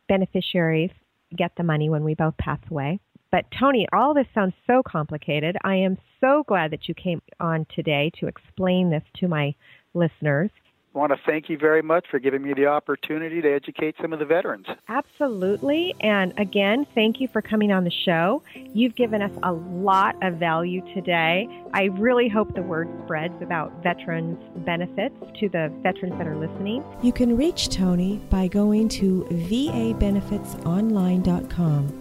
beneficiaries 0.10 0.92
get 1.36 1.52
the 1.58 1.64
money 1.64 1.90
when 1.90 2.04
we 2.04 2.16
both 2.16 2.38
pass 2.38 2.60
away. 2.70 3.00
But 3.32 3.46
Tony, 3.58 3.88
all 3.94 4.14
this 4.14 4.28
sounds 4.36 4.54
so 4.68 4.82
complicated. 4.86 5.56
I 5.64 5.76
am 5.76 5.98
so 6.20 6.44
glad 6.48 6.72
that 6.72 6.88
you 6.90 6.94
came 6.94 7.22
on 7.40 7.66
today 7.74 8.12
to 8.20 8.28
explain 8.28 8.90
this 8.90 9.04
to 9.20 9.28
my 9.28 9.56
listeners. 9.94 10.52
I 10.94 11.00
want 11.00 11.14
to 11.14 11.20
thank 11.26 11.50
you 11.50 11.58
very 11.58 11.82
much 11.82 12.08
for 12.12 12.20
giving 12.20 12.42
me 12.42 12.54
the 12.54 12.66
opportunity 12.66 13.42
to 13.42 13.50
educate 13.50 13.96
some 14.02 14.12
of 14.12 14.20
the 14.20 14.26
veterans. 14.26 14.66
Absolutely. 14.90 15.96
And 16.02 16.38
again, 16.38 16.86
thank 16.94 17.22
you 17.22 17.30
for 17.30 17.42
coming 17.42 17.72
on 17.72 17.86
the 17.86 17.92
show. 17.92 18.44
You've 18.74 18.96
given 18.96 19.22
us 19.22 19.32
a 19.44 19.54
lot 19.54 20.22
of 20.22 20.34
value 20.36 20.82
today. 20.94 21.48
I 21.74 21.86
really 21.86 22.28
hope 22.28 22.56
the 22.56 22.62
word 22.62 22.90
spreads 23.06 23.42
about 23.42 23.72
veterans 23.82 24.38
benefits 24.66 25.16
to 25.40 25.48
the 25.48 25.72
veterans 25.82 26.18
that 26.18 26.28
are 26.28 26.36
listening. 26.36 26.84
You 27.02 27.14
can 27.14 27.38
reach 27.38 27.70
Tony 27.70 28.18
by 28.30 28.50
going 28.50 28.90
to 28.90 29.26
vabenefitsonline.com 29.32 32.01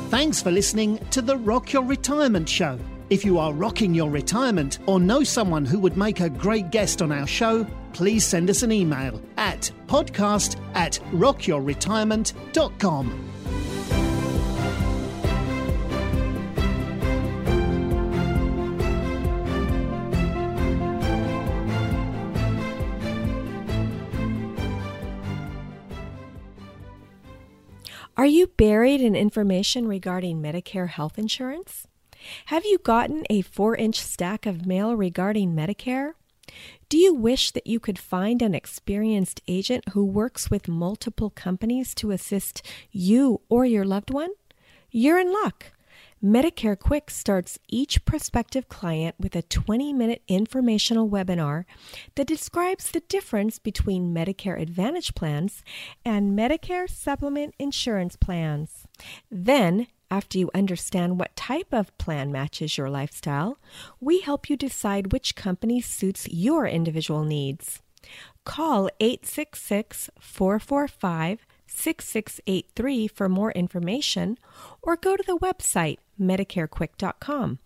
Thanks 0.09 0.41
for 0.41 0.49
listening 0.51 0.97
to 1.11 1.21
the 1.21 1.37
Rock 1.37 1.71
Your 1.71 1.83
Retirement 1.83 2.49
Show. 2.49 2.79
If 3.09 3.23
you 3.25 3.37
are 3.37 3.53
rocking 3.53 3.93
your 3.93 4.09
retirement 4.09 4.79
or 4.85 4.99
know 4.99 5.23
someone 5.23 5.65
who 5.65 5.79
would 5.79 5.97
make 5.97 6.21
a 6.21 6.29
great 6.29 6.71
guest 6.71 7.01
on 7.01 7.11
our 7.11 7.27
show, 7.27 7.67
please 7.93 8.25
send 8.25 8.49
us 8.49 8.63
an 8.63 8.71
email 8.71 9.21
at 9.37 9.69
podcast 9.87 10.57
at 10.75 10.93
rockyourretirement.com. 11.11 13.30
Are 28.21 28.27
you 28.27 28.45
buried 28.45 29.01
in 29.01 29.15
information 29.15 29.87
regarding 29.87 30.43
Medicare 30.43 30.89
health 30.89 31.17
insurance? 31.17 31.87
Have 32.45 32.63
you 32.65 32.77
gotten 32.77 33.23
a 33.31 33.41
four 33.41 33.75
inch 33.75 33.99
stack 33.99 34.45
of 34.45 34.67
mail 34.67 34.95
regarding 34.95 35.55
Medicare? 35.55 36.11
Do 36.87 36.99
you 36.99 37.15
wish 37.15 37.49
that 37.49 37.65
you 37.65 37.79
could 37.79 37.97
find 37.97 38.43
an 38.43 38.53
experienced 38.53 39.41
agent 39.47 39.89
who 39.93 40.05
works 40.05 40.51
with 40.51 40.67
multiple 40.67 41.31
companies 41.31 41.95
to 41.95 42.11
assist 42.11 42.61
you 42.91 43.41
or 43.49 43.65
your 43.65 43.85
loved 43.85 44.11
one? 44.11 44.29
You're 44.91 45.17
in 45.17 45.33
luck. 45.33 45.71
Medicare 46.23 46.77
Quick 46.77 47.09
starts 47.09 47.57
each 47.67 48.05
prospective 48.05 48.69
client 48.69 49.15
with 49.19 49.35
a 49.35 49.41
20 49.41 49.91
minute 49.91 50.21
informational 50.27 51.09
webinar 51.09 51.65
that 52.13 52.27
describes 52.27 52.91
the 52.91 52.99
difference 52.99 53.57
between 53.57 54.13
Medicare 54.13 54.61
Advantage 54.61 55.15
plans 55.15 55.63
and 56.05 56.37
Medicare 56.37 56.87
Supplement 56.87 57.55
Insurance 57.57 58.15
plans. 58.17 58.85
Then, 59.31 59.87
after 60.11 60.37
you 60.37 60.51
understand 60.53 61.19
what 61.19 61.35
type 61.35 61.73
of 61.73 61.97
plan 61.97 62.31
matches 62.31 62.77
your 62.77 62.91
lifestyle, 62.91 63.57
we 63.99 64.19
help 64.19 64.47
you 64.47 64.55
decide 64.55 65.11
which 65.11 65.35
company 65.35 65.81
suits 65.81 66.27
your 66.29 66.67
individual 66.67 67.23
needs. 67.23 67.81
Call 68.45 68.89
866 68.99 70.11
445 70.19 71.47
6683 71.71 73.07
for 73.07 73.29
more 73.29 73.51
information 73.51 74.37
or 74.81 74.95
go 74.95 75.15
to 75.15 75.23
the 75.25 75.37
website 75.37 75.97
medicarequick.com. 76.19 77.59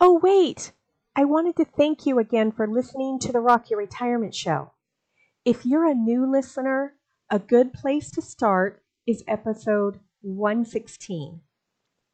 Oh, 0.00 0.18
wait! 0.22 0.72
I 1.14 1.26
wanted 1.26 1.56
to 1.56 1.66
thank 1.66 2.06
you 2.06 2.18
again 2.18 2.50
for 2.50 2.66
listening 2.66 3.18
to 3.18 3.30
the 3.30 3.40
Rock 3.40 3.68
Your 3.68 3.78
Retirement 3.78 4.34
Show. 4.34 4.72
If 5.44 5.66
you're 5.66 5.84
a 5.84 5.94
new 5.94 6.24
listener, 6.24 6.94
a 7.28 7.38
good 7.38 7.74
place 7.74 8.10
to 8.12 8.22
start 8.22 8.82
is 9.06 9.22
episode 9.28 10.00
116. 10.22 11.42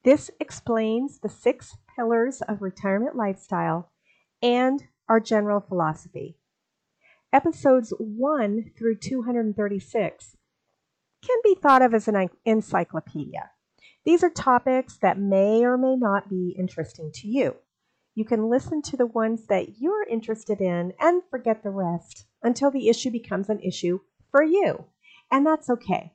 This 0.02 0.28
explains 0.40 1.20
the 1.20 1.28
six 1.28 1.76
pillars 1.94 2.42
of 2.48 2.62
retirement 2.62 3.14
lifestyle 3.14 3.92
and 4.42 4.82
our 5.08 5.20
general 5.20 5.60
philosophy. 5.60 6.36
Episodes 7.32 7.92
1 7.98 8.70
through 8.78 8.96
236 8.96 10.36
can 11.22 11.36
be 11.42 11.56
thought 11.56 11.82
of 11.82 11.92
as 11.92 12.06
an 12.06 12.28
encyclopedia. 12.44 13.50
These 14.04 14.22
are 14.22 14.30
topics 14.30 14.96
that 14.98 15.18
may 15.18 15.64
or 15.64 15.76
may 15.76 15.96
not 15.96 16.28
be 16.28 16.54
interesting 16.56 17.10
to 17.14 17.28
you. 17.28 17.56
You 18.14 18.24
can 18.24 18.48
listen 18.48 18.80
to 18.82 18.96
the 18.96 19.06
ones 19.06 19.46
that 19.48 19.80
you're 19.80 20.06
interested 20.08 20.60
in 20.60 20.94
and 21.00 21.22
forget 21.28 21.62
the 21.62 21.70
rest 21.70 22.26
until 22.42 22.70
the 22.70 22.88
issue 22.88 23.10
becomes 23.10 23.50
an 23.50 23.60
issue 23.60 23.98
for 24.30 24.42
you. 24.42 24.84
And 25.30 25.44
that's 25.44 25.68
okay. 25.68 26.12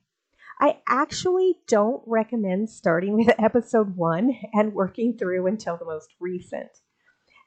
I 0.58 0.78
actually 0.88 1.58
don't 1.68 2.02
recommend 2.06 2.70
starting 2.70 3.16
with 3.18 3.38
episode 3.38 3.96
one 3.96 4.38
and 4.54 4.72
working 4.72 5.18
through 5.18 5.46
until 5.46 5.76
the 5.76 5.84
most 5.84 6.14
recent. 6.18 6.70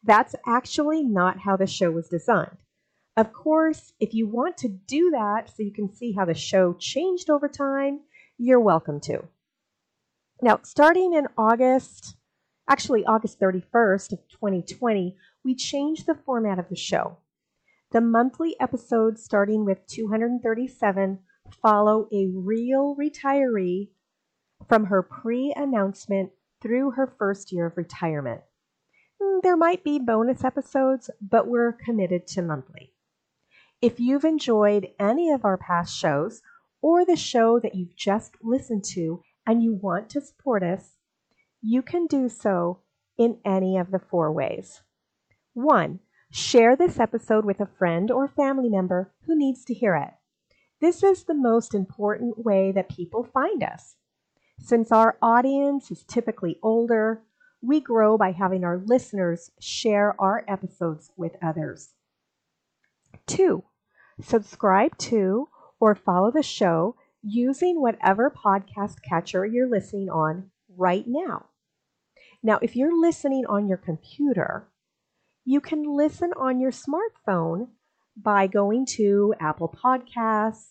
That's 0.04 0.36
actually 0.46 1.04
not 1.04 1.40
how 1.40 1.58
the 1.58 1.66
show 1.66 1.90
was 1.90 2.08
designed. 2.08 2.58
Of 3.18 3.32
course, 3.32 3.94
if 3.98 4.14
you 4.14 4.28
want 4.28 4.58
to 4.58 4.68
do 4.68 5.12
that 5.12 5.50
so 5.50 5.64
you 5.64 5.72
can 5.72 5.94
see 5.94 6.12
how 6.12 6.26
the 6.26 6.34
show 6.34 6.74
changed 6.74 7.30
over 7.30 7.48
time, 7.48 8.02
you're 8.38 8.60
welcome 8.60 9.00
to. 9.02 9.24
Now, 10.42 10.60
starting 10.64 11.14
in 11.14 11.28
August, 11.38 12.18
actually 12.70 13.06
August 13.06 13.40
31st 13.40 14.12
of 14.12 14.28
2020, 14.28 15.16
we 15.46 15.56
changed 15.56 16.06
the 16.06 16.16
format 16.26 16.60
of 16.60 16.68
the 16.68 16.76
show. 16.76 17.18
The 17.92 18.02
monthly 18.02 18.60
episodes 18.60 19.24
starting 19.24 19.64
with 19.64 19.88
237 19.88 21.20
follow 21.62 22.10
a 22.12 22.28
real 22.28 22.98
retiree 23.00 23.92
from 24.68 24.88
her 24.88 25.02
pre 25.02 25.54
announcement 25.56 26.32
through 26.62 26.92
her 26.92 27.08
first 27.08 27.54
year 27.54 27.68
of 27.68 27.78
retirement. 27.78 28.42
Hmm, 29.22 29.40
there 29.42 29.56
might 29.56 29.86
be 29.86 30.00
bonus 30.00 30.44
episodes, 30.44 31.10
but 31.22 31.48
we're 31.48 31.72
committed 31.72 32.28
to 32.28 32.42
monthly. 32.42 32.92
If 33.82 34.00
you've 34.00 34.24
enjoyed 34.24 34.88
any 35.00 35.32
of 35.32 35.44
our 35.44 35.58
past 35.58 35.96
shows 35.96 36.42
or 36.82 37.06
the 37.06 37.16
show 37.16 37.60
that 37.60 37.76
you've 37.76 37.96
just 37.96 38.36
listened 38.42 38.84
to 38.94 39.22
and 39.46 39.62
you 39.62 39.74
want 39.74 40.10
to 40.12 40.22
support 40.22 40.64
us, 40.64 40.96
you 41.62 41.82
can 41.82 42.08
do 42.08 42.30
so 42.30 42.80
in 43.18 43.40
any 43.44 43.78
of 43.78 43.92
the 43.92 44.00
four 44.00 44.32
ways. 44.32 44.82
One, 45.54 46.00
share 46.32 46.76
this 46.76 47.00
episode 47.00 47.46
with 47.46 47.60
a 47.60 47.66
friend 47.66 48.10
or 48.12 48.28
family 48.28 48.70
member 48.70 49.14
who 49.26 49.38
needs 49.38 49.66
to 49.66 49.74
hear 49.74 49.96
it. 49.96 50.14
This 50.80 51.04
is 51.04 51.24
the 51.24 51.34
most 51.34 51.74
important 51.74 52.46
way 52.46 52.72
that 52.72 52.90
people 52.90 53.24
find 53.24 53.64
us. 53.64 53.96
Since 54.60 54.92
our 54.92 55.18
audience 55.22 55.92
is 55.92 56.04
typically 56.04 56.60
older, 56.64 57.24
we 57.62 57.82
grow 57.82 58.18
by 58.18 58.32
having 58.32 58.64
our 58.64 58.78
listeners 58.78 59.52
share 59.60 60.20
our 60.20 60.46
episodes 60.48 61.12
with 61.18 61.36
others. 61.42 61.90
Two, 63.28 63.64
subscribe 64.22 64.98
to 65.00 65.50
or 65.80 65.96
follow 65.96 66.32
the 66.32 66.44
show 66.44 66.96
using 67.24 67.82
whatever 67.82 68.30
podcast 68.30 69.02
catcher 69.02 69.46
you're 69.46 69.70
listening 69.70 70.10
on 70.10 70.52
right 70.78 71.06
now. 71.08 71.46
Now, 72.44 72.60
if 72.62 72.76
you're 72.76 72.96
listening 72.96 73.46
on 73.48 73.68
your 73.68 73.78
computer, 73.78 74.68
you 75.44 75.60
can 75.60 75.84
listen 75.84 76.32
on 76.38 76.60
your 76.60 76.72
smartphone 76.72 77.70
by 78.16 78.48
going 78.48 78.86
to 78.86 79.34
Apple 79.40 79.76
Podcasts, 79.84 80.70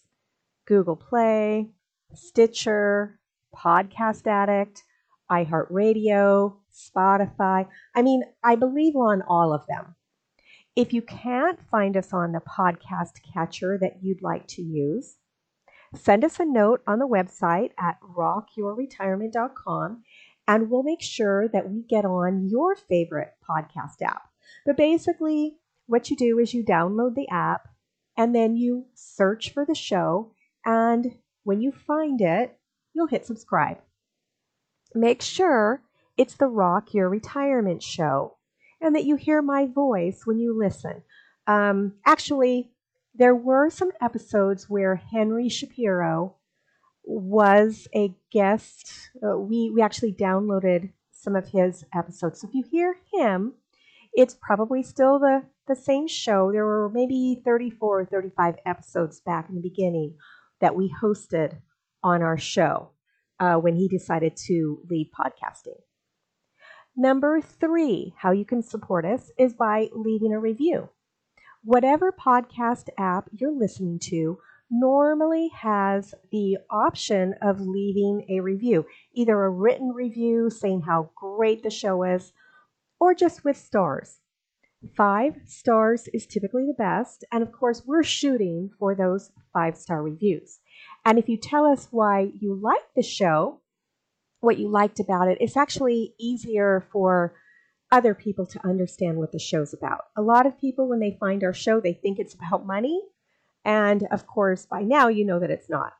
Google 0.67 0.97
Play, 0.97 1.71
Stitcher, 2.15 3.19
Podcast 3.55 4.27
Addict, 4.27 4.83
iHeartRadio, 5.31 6.57
Spotify. 6.73 7.67
I 7.95 8.03
mean, 8.03 8.23
I 8.43 8.55
believe 8.57 8.97
on 8.97 9.23
all 9.23 9.53
of 9.53 9.67
them. 9.67 9.97
If 10.77 10.93
you 10.93 11.03
can't 11.03 11.61
find 11.71 11.97
us 11.97 12.13
on 12.13 12.33
the 12.33 12.41
podcast 12.41 13.21
catcher 13.33 13.79
that 13.81 14.03
you'd 14.03 14.23
like 14.23 14.49
to 14.49 14.63
use, 14.63 15.19
send 15.95 16.25
us 16.25 16.41
a 16.41 16.45
note 16.45 16.83
on 16.85 16.99
the 16.99 17.07
website 17.07 17.71
at 17.79 18.01
rockyourretirement.com 18.03 20.03
and 20.49 20.71
we'll 20.71 20.83
make 20.83 21.01
sure 21.01 21.47
that 21.49 21.71
we 21.71 21.85
get 21.89 22.05
on 22.05 22.49
your 22.49 22.75
favorite 22.75 23.35
podcast 23.49 24.03
app. 24.03 24.23
But 24.67 24.77
basically, 24.77 25.59
what 25.87 26.11
you 26.11 26.17
do 26.17 26.41
is 26.41 26.53
you 26.53 26.65
download 26.65 27.15
the 27.15 27.29
app 27.31 27.69
and 28.17 28.35
then 28.35 28.57
you 28.57 28.87
search 28.95 29.53
for 29.53 29.65
the 29.65 29.77
show. 29.77 30.33
And 30.65 31.19
when 31.45 31.61
you 31.61 31.71
find 31.71 32.21
it, 32.21 32.59
you'll 32.95 33.07
hit 33.07 33.27
subscribe. 33.27 33.79
Make 34.93 35.23
sure 35.23 35.83
it's 36.17 36.35
the 36.35 36.49
Rock 36.49 36.95
Your 36.95 37.09
Retirement 37.09 37.83
Show 37.83 38.34
and 38.85 38.95
that 38.95 39.07
you 39.07 39.17
hear 39.17 39.41
my 39.41 39.67
voice 39.67 40.23
when 40.27 40.39
you 40.39 40.57
listen. 40.57 41.03
Um, 41.47 41.95
actually, 42.05 42.71
there 43.15 43.35
were 43.35 43.71
some 43.71 43.91
episodes 44.01 44.69
where 44.69 44.97
Henry 44.97 45.49
Shapiro 45.49 46.37
was 47.03 47.89
a 47.95 48.15
guest. 48.31 49.11
Uh, 49.23 49.39
we, 49.39 49.71
we 49.75 49.81
actually 49.81 50.13
downloaded 50.13 50.93
some 51.13 51.35
of 51.35 51.49
his 51.49 51.85
episodes. 51.97 52.43
So 52.43 52.49
if 52.49 52.55
you 52.55 52.65
hear 52.71 52.97
him, 53.15 53.55
it's 54.13 54.37
probably 54.41 54.83
still 54.83 55.19
the, 55.19 55.45
the 55.67 55.77
same 55.77 56.07
show. 56.07 56.53
There 56.53 56.67
were 56.67 56.91
maybe 56.93 57.41
34 57.43 58.01
or 58.01 58.05
35 58.05 58.57
episodes 58.67 59.21
back 59.21 59.49
in 59.49 59.55
the 59.55 59.63
beginning 59.63 60.17
that 60.61 60.77
we 60.77 60.95
hosted 61.03 61.57
on 62.03 62.21
our 62.21 62.37
show 62.37 62.91
uh, 63.41 63.55
when 63.55 63.77
he 63.77 63.89
decided 63.89 64.37
to 64.49 64.81
leave 64.91 65.07
podcasting. 65.19 65.81
Number 66.97 67.41
three, 67.41 68.15
how 68.17 68.31
you 68.31 68.45
can 68.45 68.63
support 68.63 69.05
us 69.05 69.33
is 69.37 69.53
by 69.53 69.89
leaving 69.93 70.33
a 70.33 70.39
review. 70.39 70.91
Whatever 71.65 72.13
podcast 72.13 72.89
app 72.97 73.29
you're 73.33 73.51
listening 73.51 73.99
to 74.11 74.39
normally 74.71 75.49
has 75.49 76.15
the 76.31 76.59
option 76.71 77.35
of 77.43 77.61
leaving 77.61 78.25
a 78.29 78.41
review, 78.41 78.87
either 79.13 79.43
a 79.43 79.51
written 79.51 79.91
review 79.91 80.51
saying 80.51 80.83
how 80.83 81.11
great 81.17 81.65
the 81.65 81.71
show 81.71 82.05
is, 82.05 82.33
or 83.01 83.13
just 83.13 83.45
with 83.45 83.57
stars. 83.57 84.21
Five 84.97 85.35
stars 85.47 86.09
is 86.15 86.27
typically 86.27 86.67
the 86.67 86.75
best, 86.75 87.25
and 87.33 87.43
of 87.43 87.51
course, 87.51 87.83
we're 87.85 88.05
shooting 88.05 88.71
for 88.79 88.95
those 88.95 89.33
five 89.53 89.77
star 89.77 90.01
reviews. 90.01 90.61
And 91.05 91.19
if 91.19 91.29
you 91.29 91.39
tell 91.39 91.67
us 91.67 91.89
why 91.91 92.31
you 92.39 92.55
like 92.55 92.85
the 92.95 93.03
show, 93.03 93.63
what 94.45 94.59
you 94.59 94.69
liked 94.69 95.01
about 95.01 95.29
it, 95.29 95.39
it's 95.41 95.57
actually 95.57 96.15
easier 96.19 96.87
for 96.93 97.35
other 97.91 98.15
people 98.15 98.47
to 98.47 98.67
understand 98.67 99.19
what 99.19 99.33
the 99.33 99.39
show's 99.39 99.73
about. 99.73 100.05
A 100.17 100.23
lot 100.23 100.47
of 100.47 100.59
people, 100.59 100.89
when 100.89 101.01
they 101.01 101.17
find 101.19 101.45
our 101.45 101.55
show, 101.55 101.81
they 101.81 101.93
think 101.93 102.19
it's 102.19 102.35
about 102.35 102.67
money. 102.67 103.01
And 103.65 104.07
of 104.11 104.27
course, 104.27 104.67
by 104.67 104.83
now, 104.83 105.09
you 105.09 105.25
know 105.25 105.39
that 105.39 105.51
it's 105.51 105.71
not. 105.71 105.93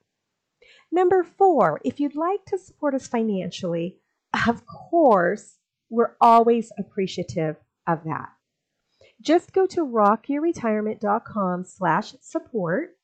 Number 0.91 1.25
four, 1.25 1.81
if 1.85 2.01
you'd 2.01 2.17
like 2.17 2.45
to 2.47 2.59
support 2.59 2.95
us 2.95 3.07
financially, 3.07 4.01
of 4.47 4.67
course, 4.67 5.59
we're 5.89 6.17
always 6.21 6.73
appreciative 6.79 7.57
of 7.87 8.05
that. 8.05 8.31
Just 9.21 9.53
go 9.53 9.67
to 9.67 9.87
rockyourretirement.com 9.87 11.65
slash 11.65 12.15
support 12.21 12.97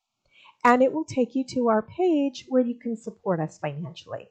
and 0.63 0.83
it 0.83 0.91
will 0.93 1.05
take 1.05 1.35
you 1.35 1.43
to 1.45 1.69
our 1.69 1.81
page 1.81 2.45
where 2.47 2.61
you 2.61 2.77
can 2.77 2.95
support 2.95 3.39
us 3.39 3.57
financially. 3.57 4.29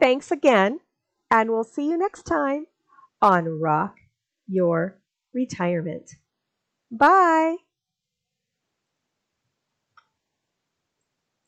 Thanks 0.00 0.30
again, 0.30 0.80
and 1.30 1.50
we'll 1.50 1.64
see 1.64 1.88
you 1.88 1.98
next 1.98 2.22
time 2.22 2.66
on 3.20 3.60
Rock 3.60 3.96
Your 4.46 5.00
Retirement. 5.34 6.12
Bye. 6.90 7.56